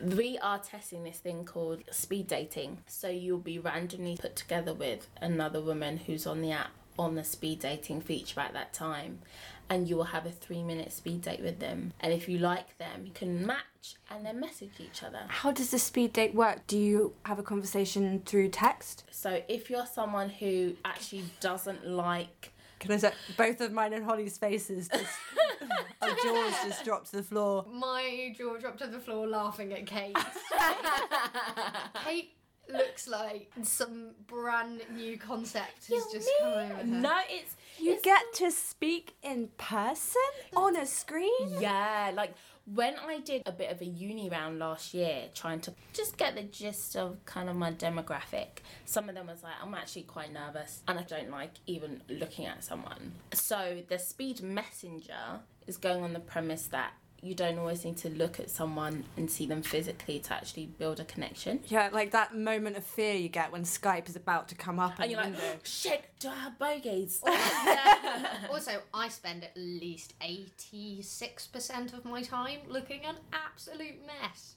We 0.01 0.39
are 0.39 0.59
testing 0.59 1.05
this 1.05 1.19
thing 1.19 1.45
called 1.45 1.83
speed 1.91 2.29
dating. 2.29 2.79
So 2.87 3.09
you'll 3.09 3.39
be 3.39 3.59
randomly 3.59 4.17
put 4.19 4.37
together 4.37 4.73
with 4.73 5.09
another 5.21 5.61
woman 5.61 5.97
who's 5.99 6.27
on 6.27 6.41
the 6.41 6.53
app 6.53 6.71
on 6.99 7.15
the 7.17 7.25
speed 7.25 7.61
dating 7.61 8.01
feature 8.01 8.41
at 8.41 8.53
that 8.55 8.73
time. 8.73 9.19
And 9.71 9.89
you 9.89 9.97
will 9.97 10.05
have 10.05 10.25
a 10.27 10.31
three 10.31 10.63
minute 10.63 10.93
speed 10.93 11.23
date 11.23 11.41
with 11.41 11.59
them. 11.59 11.93
And 12.01 12.13
if 12.13 12.29
you 12.29 12.39
like 12.39 12.79
them, 12.79 13.05
you 13.05 13.13
can 13.13 13.47
match 13.47 13.97
and 14.11 14.25
then 14.25 14.41
message 14.41 14.71
each 14.79 15.03
other. 15.03 15.21
How 15.29 15.51
does 15.51 15.71
the 15.71 15.79
speed 15.79 16.13
date 16.13 16.35
work? 16.35 16.67
Do 16.67 16.79
you 16.79 17.15
have 17.25 17.39
a 17.39 17.43
conversation 17.43 18.23
through 18.25 18.49
text? 18.49 19.05
So 19.11 19.43
if 19.49 19.69
you're 19.71 19.87
someone 19.87 20.31
who 20.31 20.75
actually 20.85 21.25
doesn't 21.41 21.87
like 21.87 22.53
Can 22.81 22.93
I 22.93 22.97
say 22.97 23.13
both 23.37 23.61
of 23.61 23.73
mine 23.73 23.93
and 23.93 24.05
Holly's 24.05 24.39
faces 24.39 24.89
just 24.89 25.13
our 26.03 26.11
jaws 26.11 26.55
just 26.65 26.85
dropped 26.85 27.11
to 27.11 27.17
the 27.17 27.23
floor. 27.23 27.65
My 27.71 28.35
jaw 28.37 28.57
dropped 28.57 28.79
to 28.79 28.87
the 28.87 29.01
floor 29.01 29.27
laughing 29.27 29.73
at 29.73 29.87
Kate. 29.87 30.17
Kate 32.05 32.33
looks 32.73 33.09
like 33.09 33.51
some 33.63 34.11
brand 34.27 34.83
new 34.95 35.19
concept 35.19 35.89
has 35.89 35.91
You 35.91 36.07
just 36.13 36.31
come 36.41 36.53
over 36.53 36.75
her. 36.75 36.85
No, 36.85 37.19
it's 37.29 37.57
You 37.81 37.99
get 38.03 38.33
to 38.35 38.51
speak 38.51 39.15
in 39.23 39.49
person 39.57 40.21
on 40.57 40.77
a 40.77 40.87
screen? 40.87 41.61
Yeah, 41.61 42.13
like 42.15 42.35
when 42.75 42.95
I 42.97 43.21
did 43.21 43.43
a 43.47 43.53
bit 43.53 43.71
of 43.71 43.81
a 43.81 43.85
uni 43.85 44.29
round 44.29 44.59
last 44.59 44.93
year, 44.93 45.25
trying 45.35 45.61
to 45.61 45.75
just 45.93 46.17
get 46.17 46.35
the 46.35 46.43
gist 46.43 46.97
of 46.97 47.25
kind 47.25 47.49
of 47.49 47.57
my 47.57 47.73
demographic, 47.73 48.61
some 48.85 49.09
of 49.09 49.15
them 49.15 49.29
was 49.29 49.43
like, 49.43 49.55
I'm 49.63 49.75
actually 49.75 50.03
quite 50.03 50.33
nervous 50.33 50.83
and 50.89 50.99
I 50.99 51.03
don't 51.03 51.31
like 51.31 51.53
even 51.67 52.03
looking 52.09 52.47
at 52.47 52.65
someone. 52.65 53.13
So 53.33 53.83
the 53.89 53.99
speed 53.99 54.43
messenger 54.43 55.41
is 55.67 55.77
going 55.77 56.03
on 56.03 56.13
the 56.13 56.21
premise 56.21 56.67
that 56.69 56.93
you 57.21 57.35
don't 57.35 57.59
always 57.59 57.85
need 57.85 57.97
to 57.99 58.09
look 58.11 58.39
at 58.39 58.49
someone 58.49 59.05
and 59.17 59.31
see 59.31 59.47
them 59.47 59.63
physically 59.63 60.21
to 60.21 60.33
actually 60.33 60.67
build 60.67 61.01
a 61.01 61.05
connection. 61.05 61.61
Yeah, 61.67 61.89
like 61.93 62.13
that 62.13 62.37
moment 62.37 62.77
of 62.77 62.85
fear 62.85 63.15
you 63.15 63.29
get 63.29 63.51
when 63.51 63.63
Skype 63.65 64.09
is 64.09 64.17
about 64.17 64.49
to 64.49 64.55
come 64.55 64.79
up 64.79 64.95
And 64.97 65.07
in 65.07 65.11
you're 65.11 65.21
like, 65.21 65.33
window. 65.33 65.55
Oh, 65.55 65.59
shit, 65.65 66.05
do 66.21 66.29
I 66.29 66.35
have 66.37 66.59
bogeys? 66.59 67.21
Also, 68.51 68.83
I 68.95 69.09
spend 69.09 69.45
at 69.45 69.57
least 69.57 70.15
86% 70.21 71.93
of 71.93 72.05
my 72.05 72.23
time 72.23 72.61
looking 72.69 73.05
an 73.05 73.17
absolute 73.33 73.97
mess. 74.07 74.55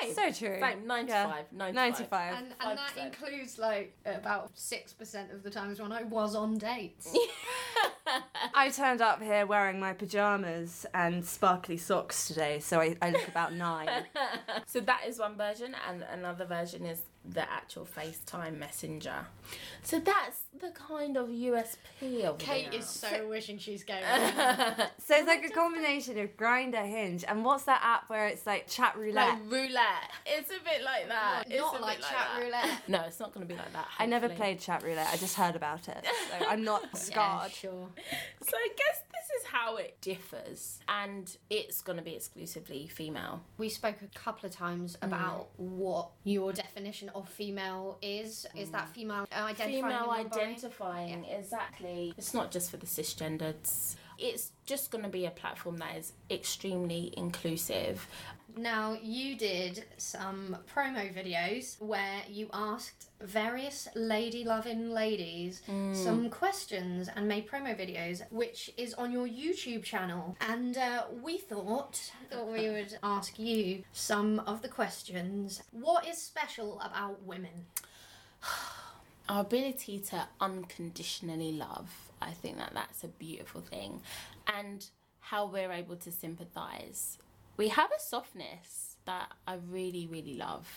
Same. 0.00 0.14
So 0.14 0.46
true. 0.46 0.60
Same, 0.60 0.86
95, 0.86 1.08
Yeah. 1.08 1.36
95. 1.52 1.74
95. 1.74 2.34
And, 2.34 2.46
and 2.60 2.78
that 2.78 2.96
includes 3.04 3.58
like 3.58 3.96
about 4.04 4.54
6% 4.54 5.34
of 5.34 5.42
the 5.42 5.50
times 5.50 5.80
when 5.80 5.92
I 5.92 6.02
was 6.04 6.34
on 6.34 6.58
dates. 6.58 7.14
I 8.54 8.68
turned 8.70 9.00
up 9.00 9.22
here 9.22 9.46
wearing 9.46 9.80
my 9.80 9.92
pajamas 9.92 10.86
and 10.92 11.24
sparkly 11.24 11.76
socks 11.76 12.26
today, 12.28 12.58
so 12.58 12.80
I, 12.80 12.96
I 13.00 13.10
look 13.10 13.26
about 13.28 13.54
nine. 13.54 13.88
So 14.66 14.80
that 14.80 15.02
is 15.06 15.18
one 15.18 15.36
version, 15.36 15.74
and 15.88 16.02
another 16.10 16.44
version 16.46 16.86
is 16.86 17.02
the 17.24 17.42
actual 17.50 17.86
FaceTime 17.86 18.58
messenger. 18.58 19.26
So 19.82 19.98
that's 20.00 20.42
the 20.60 20.70
kind 20.70 21.16
of 21.16 21.28
USP 21.28 22.24
of 22.24 22.38
Kate 22.38 22.74
is 22.74 23.02
app. 23.04 23.12
so 23.14 23.28
wishing 23.28 23.58
she's 23.58 23.84
going. 23.84 24.02
So 24.98 25.16
it's 25.16 25.26
like 25.26 25.44
a 25.44 25.50
combination 25.50 26.18
of 26.18 26.36
Grindr, 26.36 26.84
Hinge, 26.88 27.24
and 27.26 27.44
what's 27.44 27.64
that 27.64 27.80
app 27.84 28.08
where 28.08 28.26
it's 28.26 28.46
like 28.46 28.66
chat 28.68 28.96
roulette? 28.96 29.28
like 29.28 29.38
roulette. 29.50 30.10
It's 30.26 30.50
a 30.50 30.62
bit 30.64 30.82
like 30.84 31.08
that. 31.08 31.44
It's 31.46 31.60
Not 31.60 31.72
bit 31.74 31.80
like 31.82 32.00
chat 32.00 32.28
that. 32.36 32.42
roulette. 32.42 32.78
No, 32.88 33.00
it's 33.02 33.20
not 33.20 33.32
going 33.32 33.46
to 33.46 33.52
be 33.52 33.58
like 33.58 33.72
that. 33.72 33.86
I 33.98 34.06
never 34.06 34.28
played 34.28 34.58
chat 34.60 34.82
roulette. 34.82 35.08
I 35.12 35.16
just 35.16 35.36
heard 35.36 35.54
about 35.56 35.88
it, 35.88 36.04
so 36.30 36.46
I'm 36.48 36.64
not 36.64 36.96
scarred. 36.96 37.52
Yeah, 37.62 37.70
sure. 37.70 37.88
So 38.42 38.56
I 38.56 38.68
guess 38.76 39.02
this 39.12 39.21
is 39.21 39.21
how 39.52 39.76
it 39.76 40.00
differs, 40.00 40.80
and 40.88 41.36
it's 41.50 41.82
going 41.82 41.98
to 41.98 42.02
be 42.02 42.14
exclusively 42.14 42.88
female. 42.88 43.42
We 43.58 43.68
spoke 43.68 43.96
a 44.02 44.18
couple 44.18 44.46
of 44.46 44.52
times 44.54 44.96
mm. 44.96 45.06
about 45.06 45.48
what 45.56 46.08
your 46.24 46.52
definition 46.52 47.10
of 47.10 47.28
female 47.28 47.98
is. 48.00 48.46
Is 48.56 48.70
that 48.70 48.88
mm. 48.88 48.94
female 48.94 49.26
identifying? 49.32 49.82
Female 49.82 50.10
identifying, 50.10 51.24
exactly. 51.26 52.14
It's 52.16 52.32
not 52.32 52.50
just 52.50 52.70
for 52.70 52.78
the 52.78 52.86
cisgendered. 52.86 53.96
It's 54.18 54.52
just 54.66 54.90
going 54.90 55.04
to 55.04 55.10
be 55.10 55.26
a 55.26 55.30
platform 55.30 55.78
that 55.78 55.96
is 55.96 56.12
extremely 56.30 57.12
inclusive. 57.16 58.06
Now, 58.56 58.98
you 59.02 59.36
did 59.36 59.84
some 59.96 60.56
promo 60.74 61.12
videos 61.12 61.80
where 61.80 62.22
you 62.28 62.48
asked 62.52 63.08
various 63.20 63.88
lady 63.94 64.44
loving 64.44 64.90
ladies 64.90 65.62
some 65.92 66.28
questions 66.28 67.08
and 67.14 67.26
made 67.26 67.48
promo 67.48 67.78
videos, 67.78 68.22
which 68.30 68.70
is 68.76 68.94
on 68.94 69.10
your 69.10 69.26
YouTube 69.26 69.82
channel. 69.82 70.36
And 70.40 70.76
uh, 70.76 71.04
we 71.22 71.38
thought 71.38 72.12
that 72.30 72.46
we 72.46 72.68
would 72.68 72.98
ask 73.02 73.38
you 73.38 73.84
some 73.92 74.40
of 74.40 74.60
the 74.62 74.68
questions. 74.68 75.62
What 75.70 76.06
is 76.06 76.18
special 76.18 76.80
about 76.80 77.22
women? 77.22 77.66
our 79.28 79.42
ability 79.42 80.00
to 80.00 80.26
unconditionally 80.40 81.52
love 81.52 82.10
i 82.20 82.30
think 82.30 82.58
that 82.58 82.72
that's 82.74 83.04
a 83.04 83.08
beautiful 83.08 83.60
thing 83.60 84.00
and 84.58 84.86
how 85.20 85.46
we're 85.46 85.70
able 85.70 85.94
to 85.94 86.10
sympathize 86.10 87.18
we 87.56 87.68
have 87.68 87.90
a 87.90 88.00
softness 88.00 88.96
that 89.04 89.28
i 89.46 89.54
really 89.70 90.06
really 90.06 90.34
love 90.34 90.68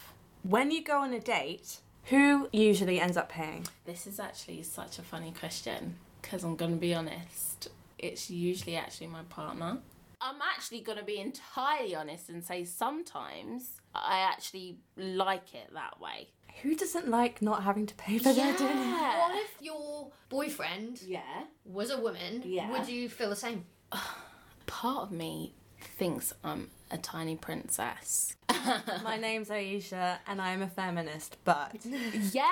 When 0.43 0.71
you 0.71 0.83
go 0.83 0.99
on 1.01 1.13
a 1.13 1.19
date, 1.19 1.79
who 2.05 2.49
usually 2.51 2.99
ends 2.99 3.17
up 3.17 3.29
paying? 3.29 3.65
this 3.85 4.05
is 4.07 4.19
actually 4.19 4.63
such 4.63 4.99
a 4.99 5.01
funny 5.01 5.31
question 5.37 5.95
because 6.21 6.43
i'm 6.43 6.55
going 6.55 6.71
to 6.71 6.77
be 6.77 6.93
honest 6.93 7.69
it's 7.97 8.29
usually 8.29 8.75
actually 8.75 9.07
my 9.07 9.23
partner 9.23 9.77
i'm 10.21 10.41
actually 10.53 10.81
going 10.81 10.97
to 10.97 11.03
be 11.03 11.19
entirely 11.19 11.95
honest 11.95 12.29
and 12.29 12.43
say 12.43 12.63
sometimes 12.63 13.81
i 13.93 14.19
actually 14.19 14.77
like 14.97 15.53
it 15.53 15.73
that 15.73 15.99
way 15.99 16.27
Who 16.61 16.75
doesn't 16.75 17.07
like 17.09 17.41
not 17.41 17.63
having 17.63 17.85
to 17.87 17.95
pay 17.95 18.17
for 18.17 18.31
their 18.33 18.53
dinner? 18.55 18.91
What 19.21 19.35
if 19.35 19.51
your 19.61 20.11
boyfriend 20.29 21.01
yeah 21.05 21.43
was 21.65 21.89
a 21.91 21.99
woman? 21.99 22.41
Yeah. 22.45 22.71
Would 22.71 22.87
you 22.87 23.09
feel 23.09 23.29
the 23.29 23.35
same? 23.35 23.65
part 24.65 25.03
of 25.03 25.11
me 25.11 25.53
thinks 25.87 26.33
i'm 26.43 26.69
a 26.91 26.97
tiny 26.97 27.35
princess 27.35 28.35
My 29.03 29.17
name's 29.17 29.49
Aisha 29.49 30.17
and 30.27 30.41
I'm 30.41 30.61
a 30.61 30.67
feminist, 30.67 31.37
but 31.43 31.75
Yeah, 32.31 32.43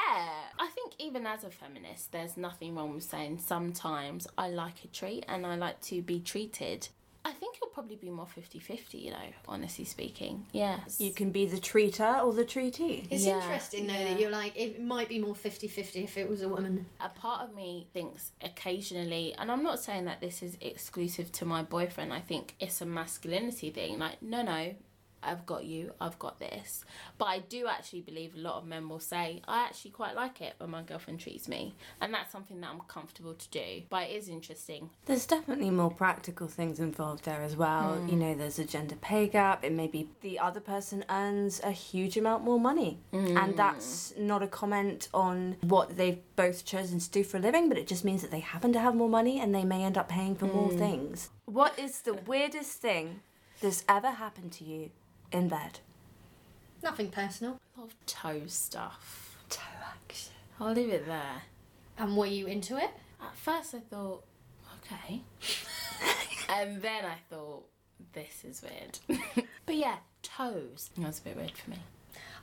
I 0.59 0.67
think 0.75 0.93
even 0.99 1.25
as 1.25 1.43
a 1.43 1.49
feminist, 1.49 2.11
there's 2.11 2.37
nothing 2.37 2.75
wrong 2.75 2.93
with 2.95 3.03
saying 3.03 3.39
sometimes 3.39 4.27
I 4.37 4.49
like 4.49 4.83
a 4.83 4.87
treat 4.87 5.25
and 5.27 5.45
I 5.45 5.55
like 5.55 5.81
to 5.83 6.01
be 6.01 6.19
treated. 6.19 6.87
I 7.25 7.31
think 7.31 7.55
it'll 7.55 7.69
probably 7.69 7.95
be 7.95 8.09
more 8.09 8.27
50 8.27 8.59
50, 8.59 8.97
you 8.97 9.11
know, 9.11 9.17
honestly 9.47 9.85
speaking. 9.85 10.45
Yes. 10.51 10.99
you 10.99 11.13
can 11.13 11.31
be 11.31 11.45
the 11.45 11.57
treater 11.57 12.21
or 12.23 12.33
the 12.33 12.43
treatee. 12.43 13.07
It's 13.09 13.25
Yeah, 13.25 13.41
interesting 13.41 13.87
though 13.87 13.93
yeah. 13.93 14.03
that 14.09 14.19
you're 14.19 14.29
like, 14.29 14.53
it 14.57 14.81
might 14.81 15.07
be 15.07 15.19
more 15.19 15.33
50 15.35 15.67
50 15.69 16.03
if 16.03 16.17
it 16.17 16.29
was 16.29 16.41
a 16.41 16.49
woman. 16.49 16.85
a 16.99 17.07
part 17.09 17.47
of 17.47 17.55
me 17.55 17.87
thinks 17.93 18.31
occasionally, 18.41 19.33
and 19.37 19.51
I'm 19.51 19.63
not 19.63 19.79
saying 19.79 20.05
that 20.05 20.19
this 20.21 20.43
is 20.43 20.57
exclusive 20.61 21.31
to 21.33 21.45
my 21.45 21.63
boyfriend, 21.63 22.11
I 22.13 22.19
think 22.19 22.55
it's 22.59 22.81
a 22.81 22.85
masculinity 22.85 23.69
thing. 23.69 23.99
Like, 23.99 24.21
no, 24.21 24.41
no, 24.41 24.75
I've 25.25 25.45
got 25.45 25.65
you, 25.65 25.93
I've 25.99 26.19
got 26.19 26.39
this. 26.39 26.85
But 27.17 27.25
I 27.25 27.39
do 27.39 27.67
actually 27.67 28.01
believe 28.01 28.35
a 28.35 28.39
lot 28.39 28.55
of 28.55 28.65
men 28.65 28.89
will 28.89 28.99
say, 28.99 29.41
I 29.47 29.63
actually 29.63 29.91
quite 29.91 30.15
like 30.15 30.41
it 30.41 30.55
when 30.57 30.69
my 30.69 30.81
girlfriend 30.81 31.19
treats 31.19 31.47
me. 31.47 31.75
And 32.01 32.13
that's 32.13 32.31
something 32.31 32.59
that 32.61 32.69
I'm 32.69 32.79
comfortable 32.81 33.33
to 33.33 33.49
do. 33.49 33.83
But 33.89 34.09
it 34.09 34.11
is 34.11 34.29
interesting. 34.29 34.89
There's 35.05 35.25
definitely 35.25 35.69
more 35.69 35.91
practical 35.91 36.47
things 36.47 36.79
involved 36.79 37.25
there 37.25 37.41
as 37.41 37.55
well. 37.55 37.95
Hmm. 37.95 38.07
You 38.09 38.15
know, 38.15 38.35
there's 38.35 38.59
a 38.59 38.65
gender 38.65 38.95
pay 38.95 39.27
gap. 39.27 39.63
It 39.63 39.71
may 39.71 39.87
be 39.87 40.09
the 40.21 40.39
other 40.39 40.59
person 40.59 41.05
earns 41.09 41.61
a 41.63 41.71
huge 41.71 42.17
amount 42.17 42.43
more 42.43 42.59
money. 42.59 42.99
And 43.11 43.37
hmm. 43.37 43.55
that's 43.55 44.13
not 44.17 44.43
a 44.43 44.47
comment 44.47 45.09
on 45.13 45.57
what 45.61 45.97
they've 45.97 46.19
both 46.35 46.65
chosen 46.65 46.99
to 46.99 47.09
do 47.09 47.23
for 47.23 47.37
a 47.37 47.39
living, 47.39 47.69
but 47.69 47.77
it 47.77 47.87
just 47.87 48.03
means 48.03 48.21
that 48.21 48.31
they 48.31 48.39
happen 48.39 48.73
to 48.73 48.79
have 48.79 48.95
more 48.95 49.09
money 49.09 49.39
and 49.39 49.53
they 49.53 49.63
may 49.63 49.83
end 49.83 49.97
up 49.97 50.09
paying 50.09 50.35
for 50.35 50.45
more 50.45 50.69
hmm. 50.69 50.77
things. 50.77 51.29
What 51.45 51.77
is 51.77 52.01
the 52.01 52.13
weirdest 52.13 52.79
thing 52.79 53.21
that's 53.61 53.83
ever 53.87 54.11
happened 54.11 54.51
to 54.53 54.63
you 54.63 54.91
in 55.33 55.49
bed? 55.49 55.79
Nothing 56.81 57.09
personal. 57.09 57.59
A 57.75 57.79
lot 57.79 57.89
of 57.89 58.05
toe 58.05 58.43
stuff. 58.47 59.37
Toe 59.49 59.61
action. 59.81 60.33
I'll 60.59 60.73
leave 60.73 60.89
it 60.89 61.05
there. 61.05 61.43
And 61.97 62.15
were 62.15 62.25
you 62.25 62.47
into 62.47 62.77
it? 62.77 62.91
At 63.21 63.35
first 63.35 63.73
I 63.73 63.79
thought, 63.79 64.23
okay. 64.79 65.21
and 66.49 66.81
then 66.81 67.05
I 67.05 67.15
thought, 67.29 67.65
this 68.13 68.43
is 68.43 68.61
weird. 68.61 68.99
but 69.65 69.75
yeah, 69.75 69.97
toes. 70.21 70.89
That 70.97 71.07
was 71.07 71.19
a 71.19 71.23
bit 71.23 71.37
weird 71.37 71.57
for 71.57 71.69
me. 71.71 71.77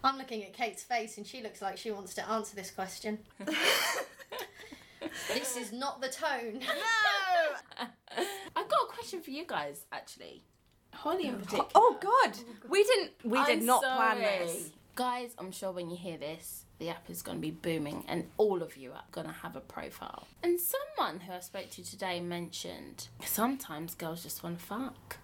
I'm 0.02 0.16
looking 0.16 0.42
at 0.42 0.54
Kate's 0.54 0.82
face 0.82 1.18
and 1.18 1.26
she 1.26 1.42
looks 1.42 1.60
like 1.60 1.76
she 1.76 1.90
wants 1.90 2.14
to 2.14 2.26
answer 2.28 2.56
this 2.56 2.70
question. 2.70 3.18
this 5.28 5.56
is 5.56 5.72
not 5.72 6.00
the 6.00 6.08
tone. 6.08 6.60
No! 6.60 7.86
I've 8.56 8.68
got 8.68 8.80
a 8.82 8.92
question 8.92 9.20
for 9.20 9.30
you 9.30 9.44
guys, 9.46 9.84
actually. 9.92 10.42
Holly 10.94 11.26
in 11.28 11.36
particular. 11.36 11.66
Oh 11.74 11.98
God, 12.00 12.36
we 12.68 12.82
didn't. 12.84 13.12
We 13.24 13.42
did 13.44 13.60
I'm 13.60 13.66
not 13.66 13.82
plan 13.82 14.18
this. 14.18 14.70
Guys, 14.96 15.34
I'm 15.38 15.52
sure 15.52 15.72
when 15.72 15.88
you 15.88 15.96
hear 15.96 16.18
this, 16.18 16.64
the 16.78 16.90
app 16.90 17.08
is 17.08 17.22
going 17.22 17.38
to 17.38 17.42
be 17.42 17.50
booming 17.52 18.04
and 18.08 18.26
all 18.36 18.62
of 18.62 18.76
you 18.76 18.92
are 18.92 19.04
going 19.12 19.26
to 19.26 19.32
have 19.32 19.56
a 19.56 19.60
profile. 19.60 20.26
And 20.42 20.58
someone 20.60 21.20
who 21.20 21.32
I 21.32 21.40
spoke 21.40 21.70
to 21.70 21.82
today 21.84 22.20
mentioned 22.20 23.08
sometimes 23.24 23.94
girls 23.94 24.22
just 24.22 24.42
want 24.42 24.58
to 24.58 24.64
fuck. 24.64 25.16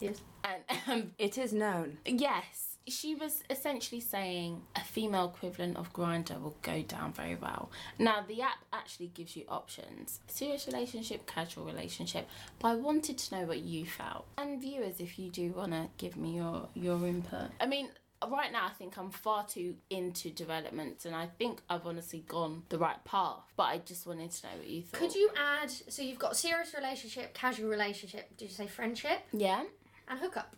Yes. 0.00 0.20
And 0.44 0.62
um, 0.88 1.10
It 1.18 1.38
is 1.38 1.52
known. 1.52 1.98
yes, 2.04 2.71
she 2.88 3.14
was 3.14 3.42
essentially 3.48 4.00
saying 4.00 4.62
a 4.74 4.80
female 4.80 5.26
equivalent 5.34 5.76
of 5.76 5.92
Grindr 5.92 6.40
will 6.40 6.56
go 6.62 6.82
down 6.82 7.12
very 7.12 7.36
well. 7.36 7.70
Now, 7.98 8.24
the 8.26 8.42
app 8.42 8.58
actually 8.72 9.08
gives 9.08 9.36
you 9.36 9.44
options 9.48 10.20
serious 10.26 10.66
relationship, 10.66 11.26
casual 11.26 11.64
relationship, 11.64 12.28
but 12.58 12.68
I 12.68 12.74
wanted 12.74 13.18
to 13.18 13.34
know 13.38 13.46
what 13.46 13.60
you 13.60 13.86
felt. 13.86 14.26
And 14.36 14.60
viewers, 14.60 15.00
if 15.00 15.18
you 15.18 15.30
do 15.30 15.52
want 15.52 15.72
to 15.72 15.88
give 15.96 16.16
me 16.16 16.36
your, 16.36 16.68
your 16.74 17.06
input. 17.06 17.50
I 17.60 17.66
mean, 17.66 17.88
right 18.30 18.50
now 18.52 18.66
I 18.66 18.70
think 18.70 18.96
I'm 18.98 19.10
far 19.10 19.46
too 19.46 19.74
into 19.90 20.30
development 20.30 21.04
and 21.04 21.14
I 21.14 21.26
think 21.38 21.60
I've 21.68 21.86
honestly 21.86 22.24
gone 22.26 22.62
the 22.68 22.78
right 22.78 23.02
path, 23.04 23.40
but 23.56 23.64
I 23.64 23.78
just 23.78 24.06
wanted 24.06 24.30
to 24.32 24.46
know 24.46 24.52
what 24.58 24.66
you 24.68 24.82
thought. 24.82 24.98
Could 25.00 25.14
you 25.14 25.30
add, 25.36 25.70
so 25.70 26.02
you've 26.02 26.18
got 26.18 26.36
serious 26.36 26.74
relationship, 26.74 27.34
casual 27.34 27.68
relationship, 27.68 28.36
did 28.36 28.46
you 28.46 28.54
say 28.54 28.66
friendship, 28.66 29.20
Yeah? 29.32 29.62
and 30.08 30.18
hookup? 30.18 30.54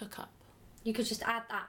Hook 0.00 0.18
up. 0.18 0.30
You 0.82 0.92
could 0.92 1.06
just 1.06 1.22
add 1.22 1.42
that. 1.50 1.68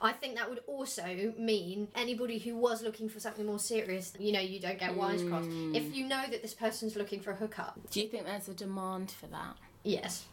I 0.00 0.12
think 0.12 0.36
that 0.36 0.50
would 0.50 0.60
also 0.66 1.32
mean 1.38 1.88
anybody 1.94 2.38
who 2.38 2.54
was 2.56 2.82
looking 2.82 3.08
for 3.08 3.18
something 3.18 3.46
more 3.46 3.58
serious, 3.58 4.12
you 4.18 4.30
know, 4.30 4.40
you 4.40 4.60
don't 4.60 4.78
get 4.78 4.94
wisecracks. 4.94 5.46
Hmm. 5.46 5.74
If 5.74 5.94
you 5.96 6.06
know 6.06 6.22
that 6.30 6.42
this 6.42 6.52
person's 6.52 6.96
looking 6.96 7.20
for 7.20 7.30
a 7.30 7.34
hookup, 7.36 7.78
Do 7.90 8.00
you 8.02 8.08
think 8.08 8.26
there's 8.26 8.48
a 8.48 8.54
demand 8.54 9.10
for 9.10 9.26
that? 9.28 9.56
yes. 9.84 10.24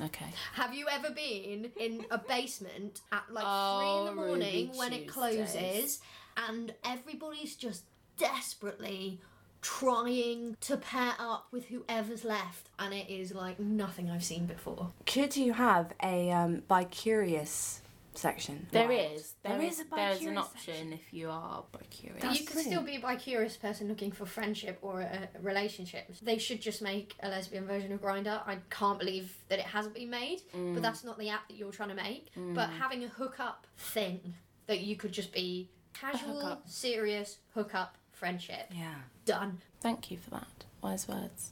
Okay. 0.00 0.24
Have 0.54 0.72
you 0.72 0.86
ever 0.90 1.10
been 1.10 1.70
in 1.78 2.06
a 2.10 2.16
basement 2.16 3.00
at 3.12 3.24
like 3.30 3.44
Oh, 3.46 3.78
three 3.78 3.98
in 4.10 4.16
the 4.16 4.22
morning 4.26 4.66
Ruby 4.68 4.78
when 4.78 4.92
it 4.94 5.08
closes 5.08 6.00
and 6.48 6.72
everybody's 6.86 7.54
just 7.54 7.84
desperately 8.16 9.20
trying 9.62 10.56
to 10.60 10.76
pair 10.76 11.14
up 11.18 11.46
with 11.52 11.66
whoever's 11.66 12.24
left 12.24 12.68
and 12.78 12.92
it 12.94 13.08
is 13.10 13.34
like 13.34 13.58
nothing 13.60 14.10
I've 14.10 14.24
seen 14.24 14.46
before? 14.46 14.90
Could 15.06 15.36
you 15.36 15.52
have 15.52 15.92
a 16.02 16.30
um, 16.30 16.62
bi 16.68 16.84
curious 16.84 17.82
section? 18.14 18.66
There 18.72 18.88
Right. 18.88 19.12
is. 19.12 19.34
There 19.42 19.56
there 19.56 19.66
is 19.66 19.74
is. 19.80 19.86
a 19.92 19.94
There 19.94 20.10
is 20.10 20.22
an 20.26 20.38
option 20.38 20.92
if 20.92 21.12
you 21.12 21.30
are 21.30 21.62
bi 21.72 21.80
curious. 21.90 22.22
That's 22.22 22.40
you 22.40 22.46
could 22.46 22.58
still 22.64 22.82
be 22.82 22.96
a 22.96 23.00
bi-curious 23.00 23.56
person 23.56 23.88
looking 23.88 24.10
for 24.12 24.26
friendship 24.26 24.78
or 24.82 25.00
a, 25.02 25.28
a 25.34 25.40
relationship. 25.40 26.04
They 26.20 26.38
should 26.38 26.60
just 26.60 26.82
make 26.82 27.14
a 27.22 27.28
lesbian 27.28 27.66
version 27.66 27.92
of 27.92 28.00
Grindr. 28.02 28.40
I 28.46 28.58
can't 28.70 28.98
believe 28.98 29.34
that 29.48 29.58
it 29.58 29.66
hasn't 29.66 29.94
been 29.94 30.10
made, 30.10 30.40
Mm. 30.54 30.74
but 30.74 30.82
that's 30.82 31.04
not 31.04 31.18
the 31.18 31.28
app 31.28 31.46
that 31.48 31.56
you're 31.56 31.72
trying 31.72 31.90
to 31.90 31.94
make. 31.94 32.28
But 32.54 32.70
having 32.70 33.04
a 33.04 33.08
hookup 33.08 33.66
thing 33.76 34.34
that 34.66 34.80
you 34.80 34.96
could 34.96 35.12
just 35.12 35.32
be 35.32 35.68
casual, 35.92 36.40
hookup. 36.40 36.68
serious 36.68 37.38
hookup 37.54 37.96
friendship 38.20 38.66
Yeah. 38.70 38.94
done. 39.24 39.60
Thank 39.80 40.10
you 40.10 40.18
for 40.18 40.30
that. 40.30 40.64
Wise 40.82 41.08
words. 41.08 41.50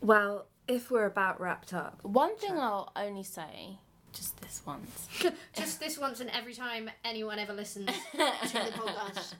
Well, 0.00 0.46
if 0.68 0.90
we're 0.90 1.06
about 1.06 1.40
wrapped 1.40 1.72
up, 1.72 2.04
One 2.04 2.36
thing 2.36 2.58
I'll 2.58 2.92
only 2.96 3.22
say, 3.22 3.78
just 4.12 4.40
this 4.40 4.62
once. 4.66 5.08
just 5.54 5.78
this 5.80 5.96
once, 5.98 6.20
and 6.20 6.28
every 6.30 6.54
time 6.54 6.90
anyone 7.04 7.38
ever 7.38 7.52
listens 7.52 7.86
to 7.86 8.16
the 8.16 8.24
podcast 8.82 9.34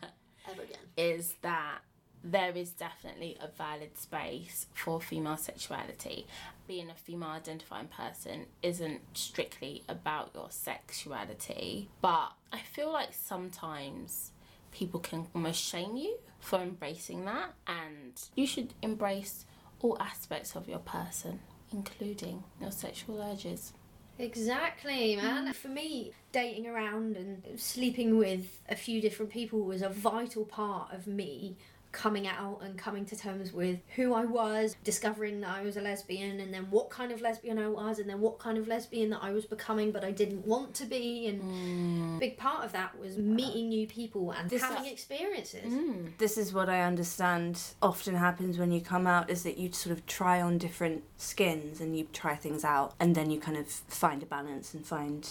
ever 0.51 0.63
again. 0.63 0.79
is 0.97 1.35
that 1.43 1.79
there 2.25 2.53
is 2.57 2.71
definitely 2.71 3.37
a 3.41 3.49
valid 3.49 3.97
space 3.99 4.67
for 4.75 5.01
female 5.01 5.37
sexuality. 5.37 6.27
Being 6.67 6.91
a 6.91 6.95
female 6.95 7.29
identifying 7.31 7.87
person 7.89 8.47
isn't 8.63 9.01
strictly 9.17 9.83
about 9.89 10.31
your 10.35 10.49
sexuality, 10.51 11.89
but 12.01 12.33
I 12.53 12.59
feel 12.61 12.93
like 12.93 13.11
sometimes 13.13 14.33
people 14.77 15.01
can 15.01 15.27
almost 15.35 15.63
shame 15.63 15.97
you 15.97 16.19
for 16.39 16.61
embracing 16.61 17.25
that, 17.25 17.55
and 17.67 18.23
you 18.35 18.47
should 18.47 18.75
embrace 18.83 19.47
all 19.81 19.97
aspects 20.01 20.55
of 20.55 20.69
your 20.69 20.79
person, 20.81 21.41
including 21.73 22.45
your 22.61 22.71
sexual 22.71 23.21
urges. 23.21 23.73
Exactly, 24.19 25.17
man. 25.17 25.49
Mm. 25.49 25.55
For 25.55 25.69
me, 25.69 26.13
dating 26.33 26.67
around 26.67 27.17
and 27.17 27.43
sleeping 27.59 28.19
with 28.19 28.63
a 28.69 28.77
few 28.77 29.01
different 29.01 29.33
people 29.33 29.61
was 29.63 29.83
a 29.83 29.89
vital 29.89 30.45
part 30.45 30.93
of 30.93 31.07
me 31.07 31.57
coming 31.97 32.27
out 32.29 32.61
and 32.63 32.77
coming 32.77 33.07
to 33.07 33.17
terms 33.17 33.53
with 33.55 33.79
who 33.97 34.13
I 34.13 34.27
was, 34.27 34.77
discovering 34.85 35.41
that 35.41 35.51
I 35.51 35.63
was 35.63 35.79
a 35.79 35.81
lesbian, 35.81 36.41
and 36.41 36.53
then 36.53 36.67
what 36.71 36.91
kind 36.91 37.11
of 37.11 37.23
lesbian 37.23 37.59
I 37.59 37.69
was, 37.69 37.99
and 37.99 38.09
then 38.09 38.21
what 38.21 38.39
kind 38.39 38.59
of 38.59 38.69
lesbian 38.69 39.09
that 39.11 39.21
I 39.23 39.33
was 39.33 39.47
becoming, 39.47 39.93
but 39.93 40.05
I 40.05 40.11
didn't 40.11 40.47
want 40.47 40.75
to 40.75 40.85
be. 40.85 41.27
And 41.27 42.17
a 42.17 42.19
big 42.21 42.37
part 42.37 42.65
of 42.67 42.73
that 42.73 42.99
was 43.01 43.17
meeting 43.17 43.71
new 43.71 43.87
people 43.87 44.31
and 44.33 44.51
This- 44.51 44.63
having 44.63 44.85
experiences. 44.93 45.73
Mm. 45.73 46.13
this 46.19 46.37
is 46.37 46.53
what 46.53 46.69
I 46.69 46.83
understand 46.83 47.61
often 47.81 48.15
happens 48.15 48.59
when 48.59 48.73
you 48.73 48.81
come 48.83 49.07
out 49.07 49.31
is 49.31 49.43
that 49.45 49.57
you 49.57 49.73
sort 49.73 49.97
of 49.97 50.05
try 50.07 50.41
on 50.43 50.59
different 50.59 51.03
skins 51.17 51.81
and 51.81 51.97
you 51.97 52.07
try 52.13 52.35
things 52.37 52.63
out 52.65 52.93
and 53.01 53.15
then 53.15 53.31
you 53.31 53.41
kind 53.41 53.57
of 53.57 53.67
find 53.69 54.23
a 54.23 54.27
balance 54.27 54.75
and 54.75 54.85
find 54.87 55.29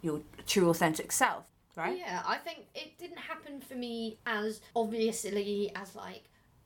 your 0.00 0.20
true 0.46 0.68
authentic 0.68 1.12
self, 1.12 1.44
right? 1.76 1.98
Yeah, 1.98 2.22
I 2.26 2.36
think 2.36 2.66
it 2.74 2.98
didn't 2.98 3.18
happen 3.18 3.60
for 3.60 3.74
me 3.74 4.18
as 4.26 4.60
obviously 4.74 5.72
as 5.74 5.94
like, 5.94 6.24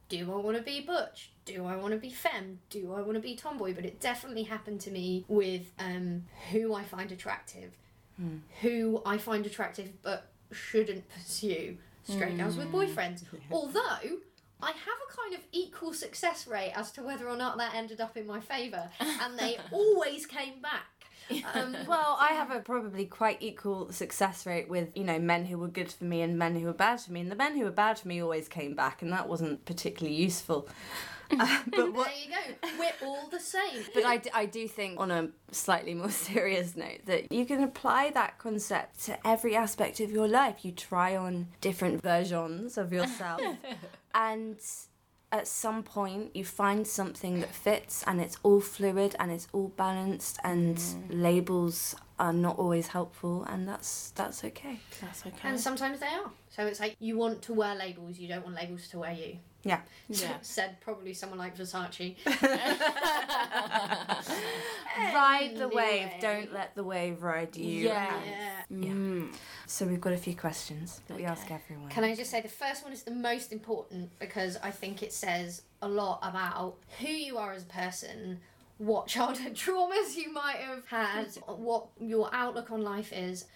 do 0.09 0.33
I 0.33 0.37
want 0.37 0.57
to 0.57 0.63
be 0.63 0.81
butch? 0.81 1.31
Do 1.45 1.67
I 1.67 1.77
want 1.77 1.93
to 1.93 1.99
be 1.99 2.11
femme? 2.11 2.61
Do 2.71 2.95
I 2.95 3.03
want 3.03 3.15
to 3.15 3.21
be 3.21 3.35
tomboy? 3.35 3.75
But 3.75 3.85
it 3.85 4.01
definitely 4.01 4.45
happened 4.45 4.81
to 4.83 4.91
me 4.91 5.25
with 5.29 5.73
um, 5.79 6.25
who 6.53 6.75
I 6.75 6.85
find 6.85 7.11
attractive, 7.11 7.73
who 8.63 9.03
I 9.05 9.19
find 9.19 9.45
attractive 9.47 9.91
but 10.03 10.29
shouldn't 10.53 11.09
pursue 11.09 11.77
straight 12.05 12.39
girls 12.39 12.57
with 12.57 12.71
boyfriends. 12.73 13.25
Although. 13.51 14.19
I 14.63 14.69
have 14.69 14.79
a 14.79 15.15
kind 15.15 15.35
of 15.35 15.41
equal 15.53 15.93
success 15.93 16.47
rate 16.47 16.73
as 16.75 16.91
to 16.93 17.03
whether 17.03 17.29
or 17.29 17.37
not 17.37 17.59
that 17.59 17.75
ended 17.75 18.01
up 18.01 18.17
in 18.17 18.27
my 18.27 18.41
favour, 18.41 18.89
and 18.99 19.39
they 19.39 19.59
always 19.71 20.25
came 20.25 20.63
back. 20.63 20.96
Um, 21.55 21.77
Well, 21.89 22.17
I 22.21 22.29
have 22.35 22.51
a 22.51 22.61
probably 22.61 23.07
quite 23.07 23.39
equal 23.41 23.93
success 23.93 24.47
rate 24.47 24.69
with, 24.69 24.97
you 24.97 25.05
know, 25.05 25.19
men 25.19 25.45
who 25.47 25.59
were 25.59 25.69
good 25.69 25.91
for 25.93 26.05
me 26.05 26.23
and 26.23 26.39
men 26.39 26.57
who 26.57 26.67
were 26.67 26.73
bad 26.73 27.01
for 27.01 27.13
me. 27.13 27.21
And 27.21 27.31
the 27.31 27.37
men 27.37 27.57
who 27.57 27.65
were 27.65 27.71
bad 27.71 27.99
for 27.99 28.09
me 28.09 28.23
always 28.23 28.49
came 28.49 28.75
back, 28.75 29.03
and 29.03 29.13
that 29.13 29.29
wasn't 29.29 29.65
particularly 29.65 30.17
useful. 30.17 30.69
Uh, 31.29 31.59
but 31.67 31.93
what, 31.93 32.07
there 32.07 32.15
you 32.25 32.31
go. 32.63 32.69
We're 32.79 33.09
all 33.09 33.29
the 33.29 33.41
same. 33.41 33.83
but 33.93 34.05
I, 34.05 34.19
d- 34.19 34.31
I 34.33 34.47
do 34.47 34.69
think, 34.69 35.01
on 35.01 35.11
a 35.11 35.31
slightly 35.51 35.93
more 35.93 36.09
serious 36.29 36.77
note, 36.77 37.01
that 37.07 37.33
you 37.33 37.45
can 37.45 37.65
apply 37.65 38.13
that 38.13 38.39
concept 38.39 39.05
to 39.07 39.27
every 39.27 39.57
aspect 39.57 39.99
of 39.99 40.13
your 40.13 40.29
life. 40.29 40.65
You 40.65 40.71
try 40.71 41.17
on 41.17 41.49
different 41.61 42.01
versions 42.01 42.79
of 42.79 42.93
yourself, 42.93 43.41
and 44.15 44.57
at 45.37 45.49
some 45.49 45.83
point 45.83 46.35
you 46.35 46.45
find 46.45 46.87
something 46.87 47.41
that 47.41 47.55
fits, 47.55 48.03
and 48.07 48.21
it's 48.21 48.39
all 48.43 48.61
fluid 48.61 49.15
and 49.19 49.31
it's 49.31 49.49
all 49.53 49.69
balanced, 49.77 50.39
and 50.43 50.77
mm. 50.77 51.07
labels 51.11 51.95
are 52.19 52.33
not 52.33 52.59
always 52.59 52.89
helpful, 52.89 53.45
and 53.45 53.69
that's 53.69 54.11
that's 54.11 54.45
okay. 54.45 54.81
That's 55.01 55.27
okay. 55.27 55.49
And 55.49 55.61
sometimes 55.61 56.01
they 56.01 56.07
are. 56.07 56.31
So 56.49 56.67
it's 56.67 56.81
like 56.81 56.97
you 56.99 57.17
want 57.17 57.43
to 57.43 57.53
wear 57.53 57.75
labels, 57.75 58.19
you 58.19 58.29
don't 58.29 58.45
want 58.45 58.57
labels 58.57 58.89
to 58.89 58.99
wear 58.99 59.13
you. 59.13 59.39
Yeah. 59.67 59.81
Yeah. 60.09 60.37
Said 60.43 60.81
probably 60.81 61.13
someone 61.13 61.39
like 61.39 61.57
Versace. 61.57 62.15
Ride 64.97 65.57
the 65.57 65.69
wave. 65.69 66.09
Don't 66.21 66.53
let 66.53 66.75
the 66.77 66.85
wave 66.85 67.23
ride 67.23 67.57
you. 67.57 67.89
Yeah. 67.89 68.15
And- 68.71 68.85
Yeah. 68.85 68.91
Mm. 68.93 69.35
So 69.67 69.87
we've 69.87 70.01
got 70.01 70.13
a 70.13 70.17
few 70.17 70.35
questions 70.37 71.01
that 71.09 71.17
we 71.17 71.25
ask 71.25 71.51
everyone. 71.51 71.89
Can 71.91 72.05
I 72.05 72.15
just 72.15 72.31
say 72.31 72.41
the 72.41 72.49
first 72.49 72.85
one 72.85 72.93
is 72.93 73.03
the 73.03 73.11
most 73.11 73.53
important 73.53 74.17
because 74.21 74.57
I 74.63 74.71
think 74.71 75.03
it 75.03 75.13
says 75.13 75.63
a 75.83 75.89
lot 75.89 76.21
about 76.23 76.77
who 77.01 77.09
you 77.09 77.39
are 77.39 77.53
as 77.53 77.63
a 77.65 77.67
person, 77.67 78.41
what 78.79 79.07
childhood 79.17 79.55
traumas 79.55 80.15
you 80.17 80.33
might 80.33 80.59
have 80.59 80.87
had, 80.87 81.27
what 81.47 81.89
your 82.01 82.31
outlook 82.33 82.71
on 82.71 82.83
life 82.83 83.13
is. 83.13 83.47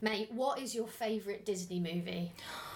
Mate, 0.00 0.30
what 0.32 0.58
is 0.60 0.74
your 0.74 0.86
favourite 0.88 1.46
Disney 1.46 1.78
movie? 1.80 2.32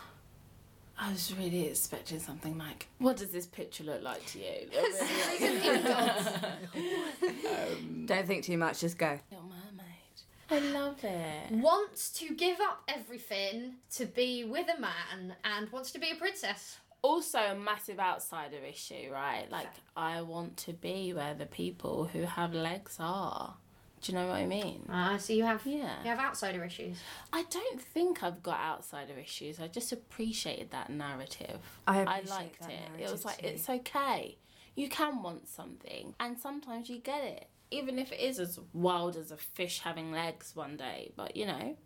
I 1.02 1.10
was 1.10 1.34
really 1.36 1.66
expecting 1.66 2.20
something 2.20 2.58
like, 2.58 2.86
"What 2.98 3.16
does 3.16 3.30
this 3.30 3.46
picture 3.46 3.84
look 3.84 4.02
like 4.02 4.24
to 4.26 4.38
you?" 4.38 4.68
Oh 7.46 7.76
Don't 8.06 8.26
think 8.26 8.44
too 8.44 8.58
much. 8.58 8.80
Just 8.80 8.98
go. 8.98 9.18
Little 9.30 9.46
Mermaid. 9.46 10.20
I 10.50 10.58
love 10.78 11.02
it. 11.02 11.52
wants 11.52 12.10
to 12.10 12.34
give 12.34 12.60
up 12.60 12.82
everything 12.88 13.74
to 13.92 14.04
be 14.04 14.44
with 14.44 14.66
a 14.76 14.80
man 14.80 15.36
and 15.44 15.70
wants 15.70 15.92
to 15.92 15.98
be 15.98 16.10
a 16.10 16.16
princess. 16.16 16.78
Also, 17.02 17.38
a 17.38 17.54
massive 17.54 17.98
outsider 17.98 18.58
issue, 18.58 19.08
right? 19.10 19.50
Like, 19.50 19.68
I 19.96 20.20
want 20.20 20.58
to 20.58 20.74
be 20.74 21.14
where 21.14 21.32
the 21.32 21.46
people 21.46 22.04
who 22.12 22.22
have 22.22 22.52
legs 22.52 22.96
are. 23.00 23.54
Do 24.02 24.12
you 24.12 24.18
know 24.18 24.26
what 24.28 24.36
I 24.36 24.46
mean? 24.46 24.86
Ah, 24.88 25.16
so 25.18 25.32
you 25.34 25.44
have 25.44 25.64
Yeah. 25.66 26.02
you 26.02 26.08
have 26.08 26.18
outsider 26.18 26.64
issues. 26.64 26.98
I 27.32 27.42
don't 27.44 27.80
think 27.80 28.22
I've 28.22 28.42
got 28.42 28.58
outsider 28.58 29.18
issues. 29.18 29.60
I 29.60 29.68
just 29.68 29.92
appreciated 29.92 30.70
that 30.70 30.88
narrative. 30.90 31.60
I 31.86 31.98
appreciate 32.00 32.30
liked 32.30 32.60
that 32.60 32.70
it. 32.70 33.02
It 33.02 33.10
was 33.10 33.24
like 33.26 33.38
too. 33.38 33.46
it's 33.48 33.68
okay. 33.68 34.38
You 34.74 34.88
can 34.88 35.22
want 35.22 35.48
something, 35.48 36.14
and 36.18 36.38
sometimes 36.38 36.88
you 36.88 36.98
get 36.98 37.22
it, 37.24 37.48
even 37.70 37.98
if 37.98 38.10
it 38.12 38.20
is 38.20 38.38
as 38.38 38.58
wild 38.72 39.16
as 39.16 39.30
a 39.30 39.36
fish 39.36 39.80
having 39.80 40.10
legs 40.12 40.56
one 40.56 40.76
day. 40.76 41.12
But 41.16 41.36
you 41.36 41.44
know, 41.46 41.76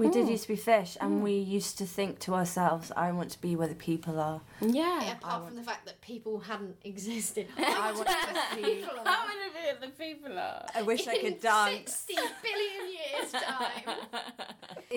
We 0.00 0.08
did 0.08 0.28
oh. 0.28 0.30
used 0.30 0.44
to 0.44 0.48
be 0.48 0.56
fish, 0.56 0.96
and 0.98 1.20
mm. 1.20 1.20
we 1.20 1.32
used 1.32 1.76
to 1.76 1.84
think 1.84 2.20
to 2.20 2.34
ourselves, 2.34 2.90
"I 2.96 3.12
want 3.12 3.30
to 3.32 3.40
be 3.40 3.54
where 3.54 3.68
the 3.68 3.74
people 3.74 4.18
are." 4.18 4.40
yeah. 4.62 5.12
Apart 5.12 5.48
from 5.48 5.56
the 5.56 5.62
fact 5.62 5.84
that 5.84 6.00
people 6.00 6.40
hadn't 6.40 6.76
existed. 6.84 7.48
I 7.58 7.92
want 7.94 8.08
to 8.08 8.56
be. 8.56 8.62
People 8.62 8.98
are- 8.98 9.06
How 9.06 9.26
many 9.26 9.68
of 9.68 9.80
the 9.82 9.88
people 9.88 10.38
are? 10.38 10.64
I 10.74 10.80
wish 10.80 11.06
I 11.06 11.18
could 11.18 11.40
dance. 11.40 12.06
60 12.08 12.14
billion 12.42 12.82
years 12.90 13.32
time. 13.32 13.96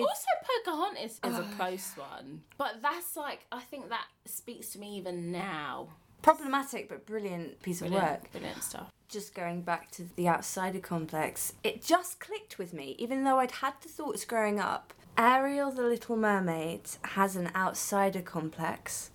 also, 0.00 0.30
Pocahontas 0.64 1.20
is 1.22 1.38
a 1.38 1.40
oh. 1.40 1.54
close 1.56 1.92
one, 1.96 2.42
but 2.56 2.80
that's 2.80 3.14
like 3.14 3.44
I 3.52 3.60
think 3.60 3.90
that 3.90 4.06
speaks 4.24 4.70
to 4.70 4.78
me 4.78 4.96
even 4.96 5.30
now. 5.30 5.88
Problematic, 6.24 6.88
but 6.88 7.04
brilliant 7.04 7.60
piece 7.62 7.82
of 7.82 7.88
Brilliant, 7.88 8.22
work. 8.22 8.32
brilliant 8.32 8.62
stuff. 8.62 8.90
Just 9.10 9.34
going 9.34 9.60
back 9.60 9.90
to 9.92 10.04
the 10.16 10.26
outsider 10.26 10.78
complex, 10.80 11.52
it 11.62 11.82
just 11.84 12.18
clicked 12.18 12.58
with 12.58 12.72
me, 12.72 12.96
even 12.98 13.24
though 13.24 13.38
I'd 13.40 13.50
had 13.50 13.74
the 13.82 13.90
thoughts 13.90 14.24
growing 14.24 14.58
up. 14.58 14.94
Ariel, 15.18 15.70
the 15.70 15.82
Little 15.82 16.16
Mermaid, 16.16 16.80
has 17.02 17.36
an 17.36 17.50
outsider 17.54 18.22
complex. 18.22 19.10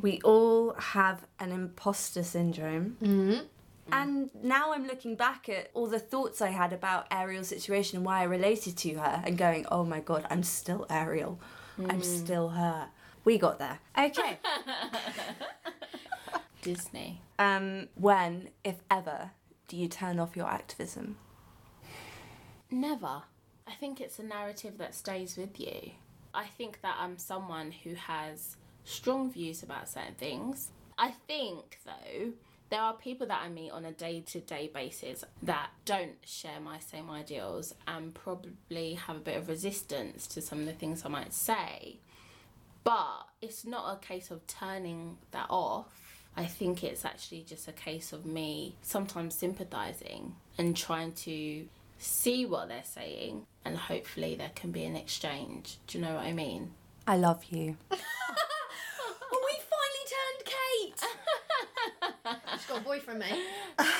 We 0.00 0.20
all 0.24 0.74
have 0.74 1.24
an 1.38 1.52
imposter 1.52 2.24
syndrome. 2.24 2.96
Mm-hmm. 3.00 3.44
And 3.92 4.30
now 4.42 4.72
I'm 4.72 4.86
looking 4.88 5.14
back 5.14 5.48
at 5.48 5.70
all 5.72 5.86
the 5.86 6.00
thoughts 6.00 6.42
I 6.42 6.50
had 6.50 6.72
about 6.72 7.06
Ariel's 7.12 7.48
situation 7.48 7.98
and 7.98 8.04
why 8.04 8.20
I 8.20 8.24
related 8.24 8.76
to 8.78 8.94
her 8.94 9.22
and 9.24 9.38
going, 9.38 9.66
oh 9.70 9.84
my 9.84 10.00
god, 10.00 10.26
I'm 10.30 10.42
still 10.42 10.84
Ariel. 10.90 11.38
I'm 11.88 12.02
still 12.02 12.48
her. 12.50 12.88
We 13.24 13.38
got 13.38 13.60
there. 13.60 13.78
Okay. 13.96 14.38
Disney. 16.62 17.20
um, 17.38 17.88
when, 17.94 18.48
if 18.64 18.76
ever, 18.90 19.32
do 19.68 19.76
you 19.76 19.88
turn 19.88 20.18
off 20.18 20.36
your 20.36 20.48
activism? 20.48 21.16
Never. 22.70 23.22
I 23.66 23.72
think 23.78 24.00
it's 24.00 24.18
a 24.18 24.22
narrative 24.22 24.78
that 24.78 24.94
stays 24.94 25.36
with 25.36 25.60
you. 25.60 25.92
I 26.34 26.46
think 26.46 26.80
that 26.80 26.96
I'm 26.98 27.18
someone 27.18 27.72
who 27.72 27.94
has 27.94 28.56
strong 28.84 29.30
views 29.30 29.62
about 29.62 29.88
certain 29.88 30.14
things. 30.14 30.70
I 30.96 31.10
think, 31.26 31.78
though, 31.84 32.32
there 32.70 32.80
are 32.80 32.94
people 32.94 33.26
that 33.26 33.42
I 33.44 33.48
meet 33.50 33.70
on 33.70 33.84
a 33.84 33.92
day 33.92 34.22
to 34.28 34.40
day 34.40 34.70
basis 34.72 35.24
that 35.42 35.70
don't 35.84 36.16
share 36.24 36.58
my 36.60 36.78
same 36.78 37.10
ideals 37.10 37.74
and 37.86 38.14
probably 38.14 38.94
have 38.94 39.16
a 39.16 39.20
bit 39.20 39.36
of 39.36 39.48
resistance 39.48 40.26
to 40.28 40.40
some 40.40 40.60
of 40.60 40.66
the 40.66 40.72
things 40.72 41.04
I 41.04 41.08
might 41.08 41.34
say. 41.34 41.98
But 42.82 43.26
it's 43.40 43.64
not 43.64 43.92
a 43.94 44.06
case 44.06 44.30
of 44.30 44.46
turning 44.46 45.18
that 45.32 45.46
off. 45.50 46.01
I 46.36 46.46
think 46.46 46.82
it's 46.82 47.04
actually 47.04 47.42
just 47.42 47.68
a 47.68 47.72
case 47.72 48.12
of 48.12 48.24
me 48.24 48.76
sometimes 48.82 49.34
sympathizing 49.34 50.34
and 50.58 50.76
trying 50.76 51.12
to 51.12 51.66
see 51.98 52.46
what 52.46 52.68
they're 52.68 52.82
saying 52.84 53.46
and 53.64 53.76
hopefully 53.76 54.34
there 54.34 54.50
can 54.54 54.70
be 54.72 54.84
an 54.84 54.96
exchange. 54.96 55.78
Do 55.86 55.98
you 55.98 56.04
know 56.04 56.14
what 56.14 56.24
I 56.24 56.32
mean? 56.32 56.72
I 57.06 57.16
love 57.16 57.44
you. 57.50 57.76
Oh, 59.34 59.40
we 59.46 59.54
finally 59.72 60.06
turned 60.14 60.42
Kate! 62.34 62.40
She's 62.58 62.66
got 62.66 62.78
a 62.78 62.84
boyfriend, 62.84 63.18
mate. 63.20 63.44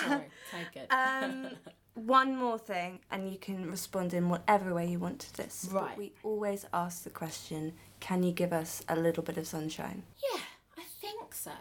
Sorry, 0.01 0.25
take 0.51 0.77
it. 0.83 0.87
Um, 0.92 1.49
one 1.95 2.37
more 2.37 2.59
thing, 2.59 3.01
and 3.11 3.31
you 3.31 3.38
can 3.38 3.71
respond 3.71 4.14
in 4.14 4.29
whatever 4.29 4.75
way 4.75 4.87
you 4.88 4.99
want 4.99 5.21
to 5.21 5.37
this. 5.37 5.68
but 5.73 5.83
Right. 5.83 5.99
we 5.99 6.12
always 6.23 6.66
ask 6.73 7.05
the 7.05 7.11
question 7.11 7.73
can 8.01 8.23
you 8.23 8.33
give 8.33 8.53
us 8.53 8.83
a 8.88 8.97
little 8.97 9.23
bit 9.23 9.37
of 9.38 9.47
sunshine? 9.47 10.03
Yeah, 10.33 10.40
I 10.79 10.83
think 11.01 11.35
so. 11.35 11.53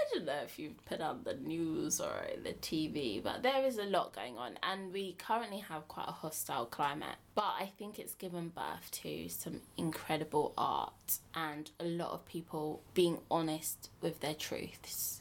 I 0.00 0.14
don't 0.14 0.26
know 0.26 0.40
if 0.44 0.58
you've 0.58 0.84
put 0.86 1.00
on 1.00 1.20
the 1.24 1.34
news 1.34 2.00
or 2.00 2.12
the 2.42 2.52
TV, 2.54 3.22
but 3.22 3.42
there 3.42 3.64
is 3.64 3.78
a 3.78 3.84
lot 3.84 4.14
going 4.14 4.38
on, 4.38 4.58
and 4.62 4.92
we 4.92 5.12
currently 5.14 5.58
have 5.58 5.88
quite 5.88 6.08
a 6.08 6.12
hostile 6.12 6.66
climate. 6.66 7.16
But 7.34 7.54
I 7.58 7.70
think 7.78 7.98
it's 7.98 8.14
given 8.14 8.48
birth 8.48 8.90
to 9.02 9.28
some 9.28 9.60
incredible 9.76 10.54
art 10.56 11.18
and 11.34 11.70
a 11.78 11.84
lot 11.84 12.12
of 12.12 12.26
people 12.26 12.82
being 12.94 13.18
honest 13.30 13.90
with 14.00 14.20
their 14.20 14.34
truths. 14.34 15.20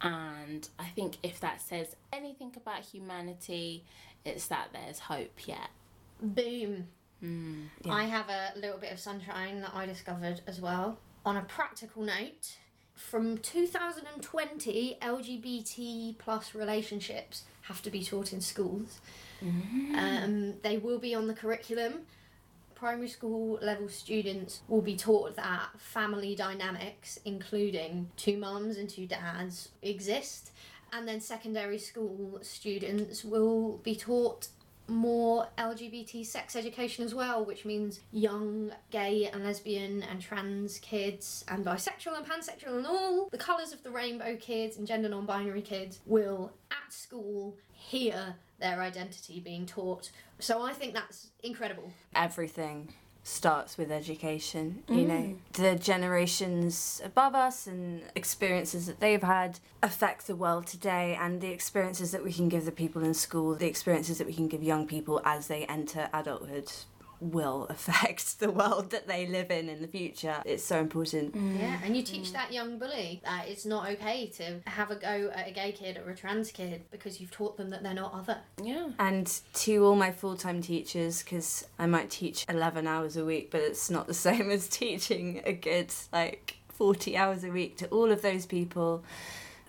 And 0.00 0.68
I 0.78 0.86
think 0.88 1.18
if 1.22 1.40
that 1.40 1.60
says 1.60 1.96
anything 2.12 2.52
about 2.56 2.80
humanity, 2.80 3.84
it's 4.24 4.46
that 4.48 4.68
there's 4.72 4.98
hope 5.00 5.46
yet. 5.46 5.70
Boom. 6.20 6.88
Hmm. 7.20 7.64
I 7.88 8.04
have 8.04 8.28
a 8.28 8.58
little 8.58 8.78
bit 8.78 8.92
of 8.92 8.98
sunshine 8.98 9.60
that 9.62 9.72
I 9.74 9.86
discovered 9.86 10.40
as 10.46 10.60
well. 10.60 10.98
On 11.24 11.36
a 11.36 11.42
practical 11.42 12.02
note, 12.02 12.56
from 12.94 13.38
2020, 13.38 14.98
LGBT 15.02 16.18
plus 16.18 16.54
relationships 16.54 17.42
have 17.62 17.82
to 17.82 17.90
be 17.90 18.02
taught 18.02 18.32
in 18.32 18.40
schools. 18.40 19.00
Um, 19.98 20.54
they 20.62 20.78
will 20.78 20.98
be 20.98 21.14
on 21.14 21.26
the 21.26 21.34
curriculum. 21.34 22.02
Primary 22.74 23.08
school 23.08 23.58
level 23.62 23.88
students 23.88 24.62
will 24.68 24.82
be 24.82 24.96
taught 24.96 25.36
that 25.36 25.68
family 25.78 26.34
dynamics, 26.34 27.18
including 27.24 28.10
two 28.16 28.36
mums 28.36 28.76
and 28.76 28.88
two 28.88 29.06
dads, 29.06 29.70
exist. 29.82 30.50
And 30.92 31.08
then 31.08 31.20
secondary 31.20 31.78
school 31.78 32.38
students 32.42 33.24
will 33.24 33.78
be 33.82 33.96
taught 33.96 34.48
more 34.88 35.48
LGBT 35.58 36.24
sex 36.26 36.56
education 36.56 37.04
as 37.04 37.14
well, 37.14 37.44
which 37.44 37.64
means 37.64 38.00
young 38.12 38.72
gay 38.90 39.28
and 39.32 39.44
lesbian 39.44 40.02
and 40.02 40.20
trans 40.20 40.78
kids 40.78 41.44
and 41.48 41.64
bisexual 41.64 42.16
and 42.16 42.26
pansexual 42.26 42.76
and 42.78 42.86
all 42.86 43.28
the 43.30 43.38
colours 43.38 43.72
of 43.72 43.82
the 43.82 43.90
rainbow 43.90 44.36
kids 44.36 44.76
and 44.76 44.86
gender 44.86 45.08
non 45.08 45.26
binary 45.26 45.62
kids 45.62 46.00
will 46.06 46.52
at 46.70 46.92
school 46.92 47.56
hear 47.72 48.34
their 48.60 48.80
identity 48.80 49.40
being 49.40 49.66
taught. 49.66 50.10
So 50.38 50.62
I 50.62 50.72
think 50.72 50.94
that's 50.94 51.28
incredible. 51.42 51.90
Everything 52.14 52.92
starts 53.24 53.76
with 53.76 53.90
education. 53.90 54.84
You 54.88 55.06
know, 55.06 55.14
mm. 55.14 55.36
the 55.54 55.74
generations 55.74 57.00
above 57.02 57.34
us 57.34 57.66
and 57.66 58.02
experiences 58.14 58.86
that 58.86 59.00
they've 59.00 59.22
had 59.22 59.58
affect 59.82 60.26
the 60.26 60.36
world 60.36 60.66
today, 60.66 61.18
and 61.20 61.40
the 61.40 61.48
experiences 61.48 62.12
that 62.12 62.22
we 62.22 62.32
can 62.32 62.48
give 62.48 62.66
the 62.66 62.72
people 62.72 63.02
in 63.02 63.14
school, 63.14 63.54
the 63.54 63.66
experiences 63.66 64.18
that 64.18 64.26
we 64.26 64.34
can 64.34 64.46
give 64.46 64.62
young 64.62 64.86
people 64.86 65.20
as 65.24 65.48
they 65.48 65.64
enter 65.64 66.08
adulthood. 66.12 66.70
Will 67.24 67.66
affect 67.70 68.38
the 68.38 68.50
world 68.50 68.90
that 68.90 69.06
they 69.06 69.26
live 69.26 69.50
in 69.50 69.68
in 69.68 69.80
the 69.80 69.88
future. 69.88 70.42
It's 70.44 70.64
so 70.64 70.78
important. 70.78 71.34
Mm. 71.34 71.58
Yeah, 71.58 71.78
and 71.84 71.96
you 71.96 72.02
teach 72.02 72.28
mm. 72.28 72.32
that 72.32 72.52
young 72.52 72.78
bully 72.78 73.22
that 73.24 73.48
it's 73.48 73.64
not 73.64 73.88
okay 73.90 74.26
to 74.36 74.60
have 74.66 74.90
a 74.90 74.96
go 74.96 75.30
at 75.34 75.48
a 75.48 75.50
gay 75.50 75.72
kid 75.72 75.96
or 75.98 76.10
a 76.10 76.16
trans 76.16 76.50
kid 76.52 76.82
because 76.90 77.20
you've 77.20 77.30
taught 77.30 77.56
them 77.56 77.70
that 77.70 77.82
they're 77.82 77.94
not 77.94 78.12
other. 78.12 78.38
Yeah. 78.62 78.90
And 78.98 79.32
to 79.54 79.84
all 79.84 79.96
my 79.96 80.12
full 80.12 80.36
time 80.36 80.60
teachers, 80.60 81.22
because 81.22 81.66
I 81.78 81.86
might 81.86 82.10
teach 82.10 82.44
11 82.48 82.86
hours 82.86 83.16
a 83.16 83.24
week, 83.24 83.50
but 83.50 83.60
it's 83.60 83.90
not 83.90 84.06
the 84.06 84.14
same 84.28 84.50
as 84.50 84.68
teaching 84.68 85.42
a 85.44 85.52
good 85.52 85.92
like 86.12 86.58
40 86.68 87.16
hours 87.16 87.44
a 87.44 87.50
week, 87.50 87.76
to 87.78 87.86
all 87.88 88.10
of 88.10 88.22
those 88.22 88.46
people, 88.46 89.02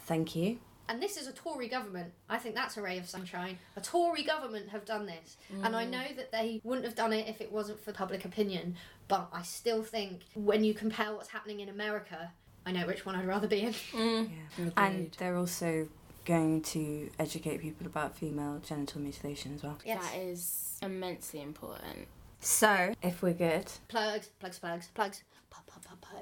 thank 0.05 0.35
you. 0.35 0.59
And 0.87 1.01
this 1.01 1.17
is 1.17 1.27
a 1.27 1.31
Tory 1.31 1.67
government. 1.67 2.13
I 2.29 2.37
think 2.37 2.55
that's 2.55 2.77
a 2.77 2.81
ray 2.81 2.97
of 2.97 3.07
sunshine. 3.07 3.57
A 3.75 3.81
Tory 3.81 4.23
government 4.23 4.69
have 4.69 4.85
done 4.85 5.05
this. 5.05 5.37
And 5.63 5.75
I 5.75 5.85
mm. 5.85 5.89
know 5.89 6.03
that 6.15 6.31
they 6.31 6.61
wouldn't 6.63 6.85
have 6.85 6.95
done 6.95 7.13
it 7.13 7.27
if 7.27 7.41
it 7.41 7.51
wasn't 7.51 7.83
for 7.83 7.91
public 7.91 8.25
opinion. 8.25 8.75
But 9.07 9.29
I 9.33 9.41
still 9.41 9.83
think 9.83 10.21
when 10.35 10.63
you 10.63 10.73
compare 10.73 11.13
what's 11.13 11.29
happening 11.29 11.59
in 11.59 11.69
America, 11.69 12.31
I 12.65 12.71
know 12.71 12.85
which 12.87 13.05
one 13.05 13.15
I'd 13.15 13.27
rather 13.27 13.47
be 13.47 13.61
in. 13.61 13.73
Mm. 13.73 14.29
And 14.77 15.11
they're 15.17 15.37
also 15.37 15.87
going 16.25 16.61
to 16.61 17.09
educate 17.19 17.61
people 17.61 17.85
about 17.85 18.17
female 18.17 18.59
genital 18.65 19.01
mutilation 19.01 19.53
as 19.55 19.63
well. 19.63 19.77
Yes. 19.85 20.03
That 20.03 20.19
is 20.19 20.79
immensely 20.81 21.41
important. 21.41 22.07
So, 22.41 22.93
if 23.01 23.23
we're 23.23 23.33
good, 23.33 23.71
Plugs, 23.87 24.29
plugs, 24.39 24.59
plugs, 24.59 24.89
plugs. 24.93 25.23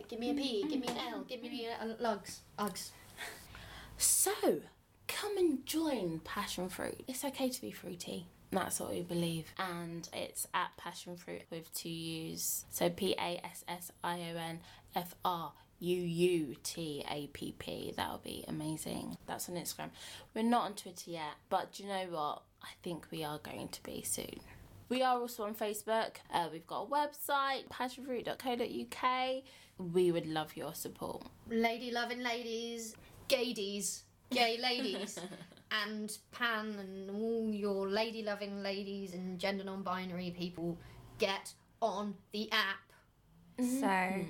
Give 0.08 0.20
me 0.20 0.32
a 0.32 0.34
P, 0.34 0.66
give 0.70 0.80
me 0.80 0.88
an 0.88 0.98
L, 1.12 1.24
give 1.28 1.42
me 1.42 1.68
a 1.68 1.84
a 1.84 1.88
lugs, 2.02 2.42
Uggs. 2.60 2.92
So, 4.04 4.60
come 5.08 5.38
and 5.38 5.66
join 5.66 6.20
Passion 6.26 6.68
Fruit. 6.68 7.06
It's 7.08 7.24
okay 7.24 7.48
to 7.48 7.62
be 7.62 7.72
fruity. 7.72 8.28
That's 8.52 8.82
what 8.82 8.92
we 8.92 9.02
believe. 9.02 9.46
And 9.58 10.08
it's 10.12 10.46
at 10.54 10.76
Passion 10.76 11.16
Fruit 11.16 11.44
with 11.50 11.74
two 11.74 11.88
U's. 11.90 12.66
So 12.70 12.90
P 12.90 13.16
A 13.18 13.40
S 13.46 13.64
S 13.66 13.92
I 14.04 14.20
O 14.20 14.38
N 14.38 14.60
F 14.94 15.16
R 15.24 15.54
U 15.80 15.96
U 15.96 16.56
T 16.64 17.06
A 17.10 17.28
P 17.28 17.56
P. 17.58 17.94
That 17.96 18.12
would 18.12 18.24
be 18.24 18.44
amazing. 18.46 19.18
That's 19.26 19.48
on 19.48 19.56
Instagram. 19.56 19.90
We're 20.36 20.44
not 20.44 20.66
on 20.66 20.74
Twitter 20.74 21.12
yet, 21.12 21.36
but 21.50 21.72
do 21.72 21.84
you 21.84 21.90
know 21.90 22.06
what? 22.10 22.42
I 22.62 22.72
think 22.84 23.08
we 23.10 23.24
are 23.24 23.40
going 23.40 23.70
to 23.70 23.84
be 23.84 24.04
soon. 24.04 24.42
We 24.90 25.02
are 25.02 25.18
also 25.18 25.44
on 25.44 25.56
Facebook. 25.56 26.18
Uh, 26.32 26.50
we've 26.52 26.68
got 26.68 26.84
a 26.84 26.86
website, 26.88 27.70
passionfruit.co.uk. 27.70 29.44
We 29.94 30.12
would 30.12 30.28
love 30.28 30.56
your 30.58 30.76
support. 30.76 31.24
Lady 31.50 31.90
loving 31.90 32.22
ladies, 32.22 32.96
gaydies, 33.30 34.02
gay 34.32 34.58
ladies, 34.62 35.20
and 35.84 36.18
pan 36.32 36.76
and 36.80 37.10
all 37.10 37.50
your 37.50 37.90
lady 37.90 38.24
loving 38.24 38.62
ladies 38.64 39.14
and 39.14 39.40
gender 39.40 39.64
non 39.64 39.82
binary 39.84 40.32
people 40.38 40.78
get 41.20 41.54
on 41.82 42.16
the 42.32 42.50
app. 42.52 43.64
so 43.80 44.26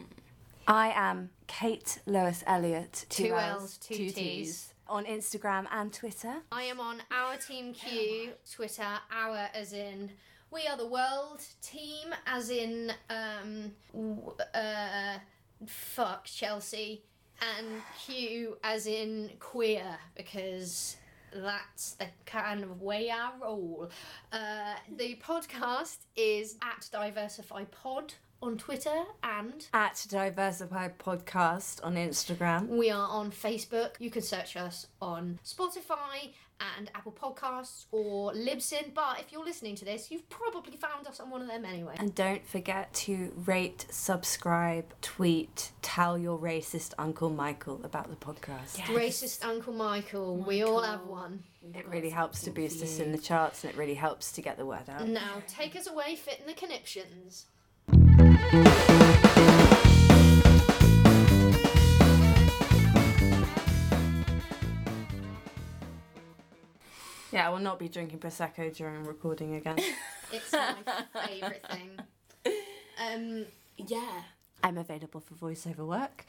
I 0.67 0.91
am 0.95 1.29
Kate 1.47 1.99
Lois 2.05 2.43
Elliott, 2.47 3.05
Two 3.09 3.33
L's, 3.33 3.77
two 3.77 4.09
T's. 4.11 4.73
on 4.87 5.05
Instagram 5.05 5.65
and 5.71 5.91
Twitter. 5.93 6.35
I 6.51 6.63
am 6.63 6.79
on 6.79 7.01
our 7.11 7.35
team 7.37 7.73
Q, 7.73 8.31
Twitter, 8.51 8.87
our 9.11 9.49
as 9.53 9.73
in 9.73 10.11
we 10.51 10.67
are 10.67 10.77
the 10.77 10.87
world, 10.87 11.41
team 11.61 12.13
as 12.27 12.49
in 12.49 12.91
um 13.09 13.71
uh 14.53 15.17
fuck 15.67 16.25
Chelsea, 16.25 17.03
and 17.57 17.67
Q 18.05 18.57
as 18.63 18.87
in 18.87 19.31
queer 19.39 19.97
because 20.15 20.95
that's 21.33 21.93
the 21.93 22.07
kind 22.25 22.63
of 22.63 22.81
way 22.81 23.09
I 23.09 23.31
roll. 23.41 23.89
Uh, 24.31 24.75
the 24.97 25.19
podcast 25.25 25.97
is 26.15 26.57
at 26.61 26.87
Diversify 26.91 27.65
Pod 27.65 28.13
on 28.41 28.57
Twitter 28.57 29.03
and 29.23 29.65
At 29.73 30.05
Diversify 30.09 30.89
Podcast 30.99 31.79
on 31.83 31.95
Instagram. 31.95 32.67
We 32.67 32.91
are 32.91 33.07
on 33.09 33.31
Facebook. 33.31 33.91
You 33.99 34.11
can 34.11 34.21
search 34.21 34.57
us 34.57 34.87
on 35.01 35.39
Spotify 35.45 36.33
and 36.77 36.89
Apple 36.95 37.11
Podcasts 37.11 37.85
or 37.91 38.33
Libsyn. 38.33 38.93
But 38.93 39.19
if 39.19 39.31
you're 39.31 39.43
listening 39.43 39.75
to 39.75 39.85
this, 39.85 40.11
you've 40.11 40.27
probably 40.29 40.77
found 40.77 41.07
us 41.07 41.19
on 41.19 41.29
one 41.29 41.41
of 41.41 41.47
them 41.47 41.65
anyway. 41.65 41.95
And 41.97 42.13
don't 42.13 42.45
forget 42.45 42.93
to 42.93 43.31
rate, 43.45 43.85
subscribe, 43.89 44.85
tweet, 45.01 45.71
tell 45.81 46.17
your 46.17 46.37
racist 46.37 46.93
Uncle 46.97 47.29
Michael 47.29 47.81
about 47.83 48.09
the 48.09 48.15
podcast. 48.15 48.77
Racist 48.87 49.45
Uncle 49.45 49.73
Michael, 49.73 50.37
we 50.37 50.63
all 50.63 50.81
have 50.81 51.05
one. 51.05 51.43
It 51.73 51.87
really 51.87 52.09
helps 52.09 52.41
to 52.41 52.51
boost 52.51 52.83
us 52.83 52.99
in 52.99 53.11
the 53.11 53.17
charts 53.17 53.63
and 53.63 53.73
it 53.73 53.77
really 53.77 53.93
helps 53.93 54.31
to 54.33 54.41
get 54.41 54.57
the 54.57 54.65
word 54.65 54.89
out. 54.89 55.07
Now, 55.07 55.41
take 55.47 55.75
us 55.75 55.87
away, 55.87 56.15
fitting 56.15 56.45
the 56.45 56.53
conniptions. 56.53 57.45
Yeah, 67.33 67.47
I 67.47 67.49
will 67.49 67.57
not 67.57 67.79
be 67.79 67.89
drinking 67.89 68.19
Prosecco 68.19 68.71
during 68.75 69.03
recording 69.05 69.55
again. 69.55 69.77
It's 70.31 70.51
my 70.51 70.75
favourite 71.27 71.65
thing. 71.67 71.99
Um, 73.03 73.45
Yeah. 73.75 74.21
I'm 74.63 74.77
available 74.77 75.19
for 75.19 75.33
voiceover 75.33 75.85
work. 75.87 76.25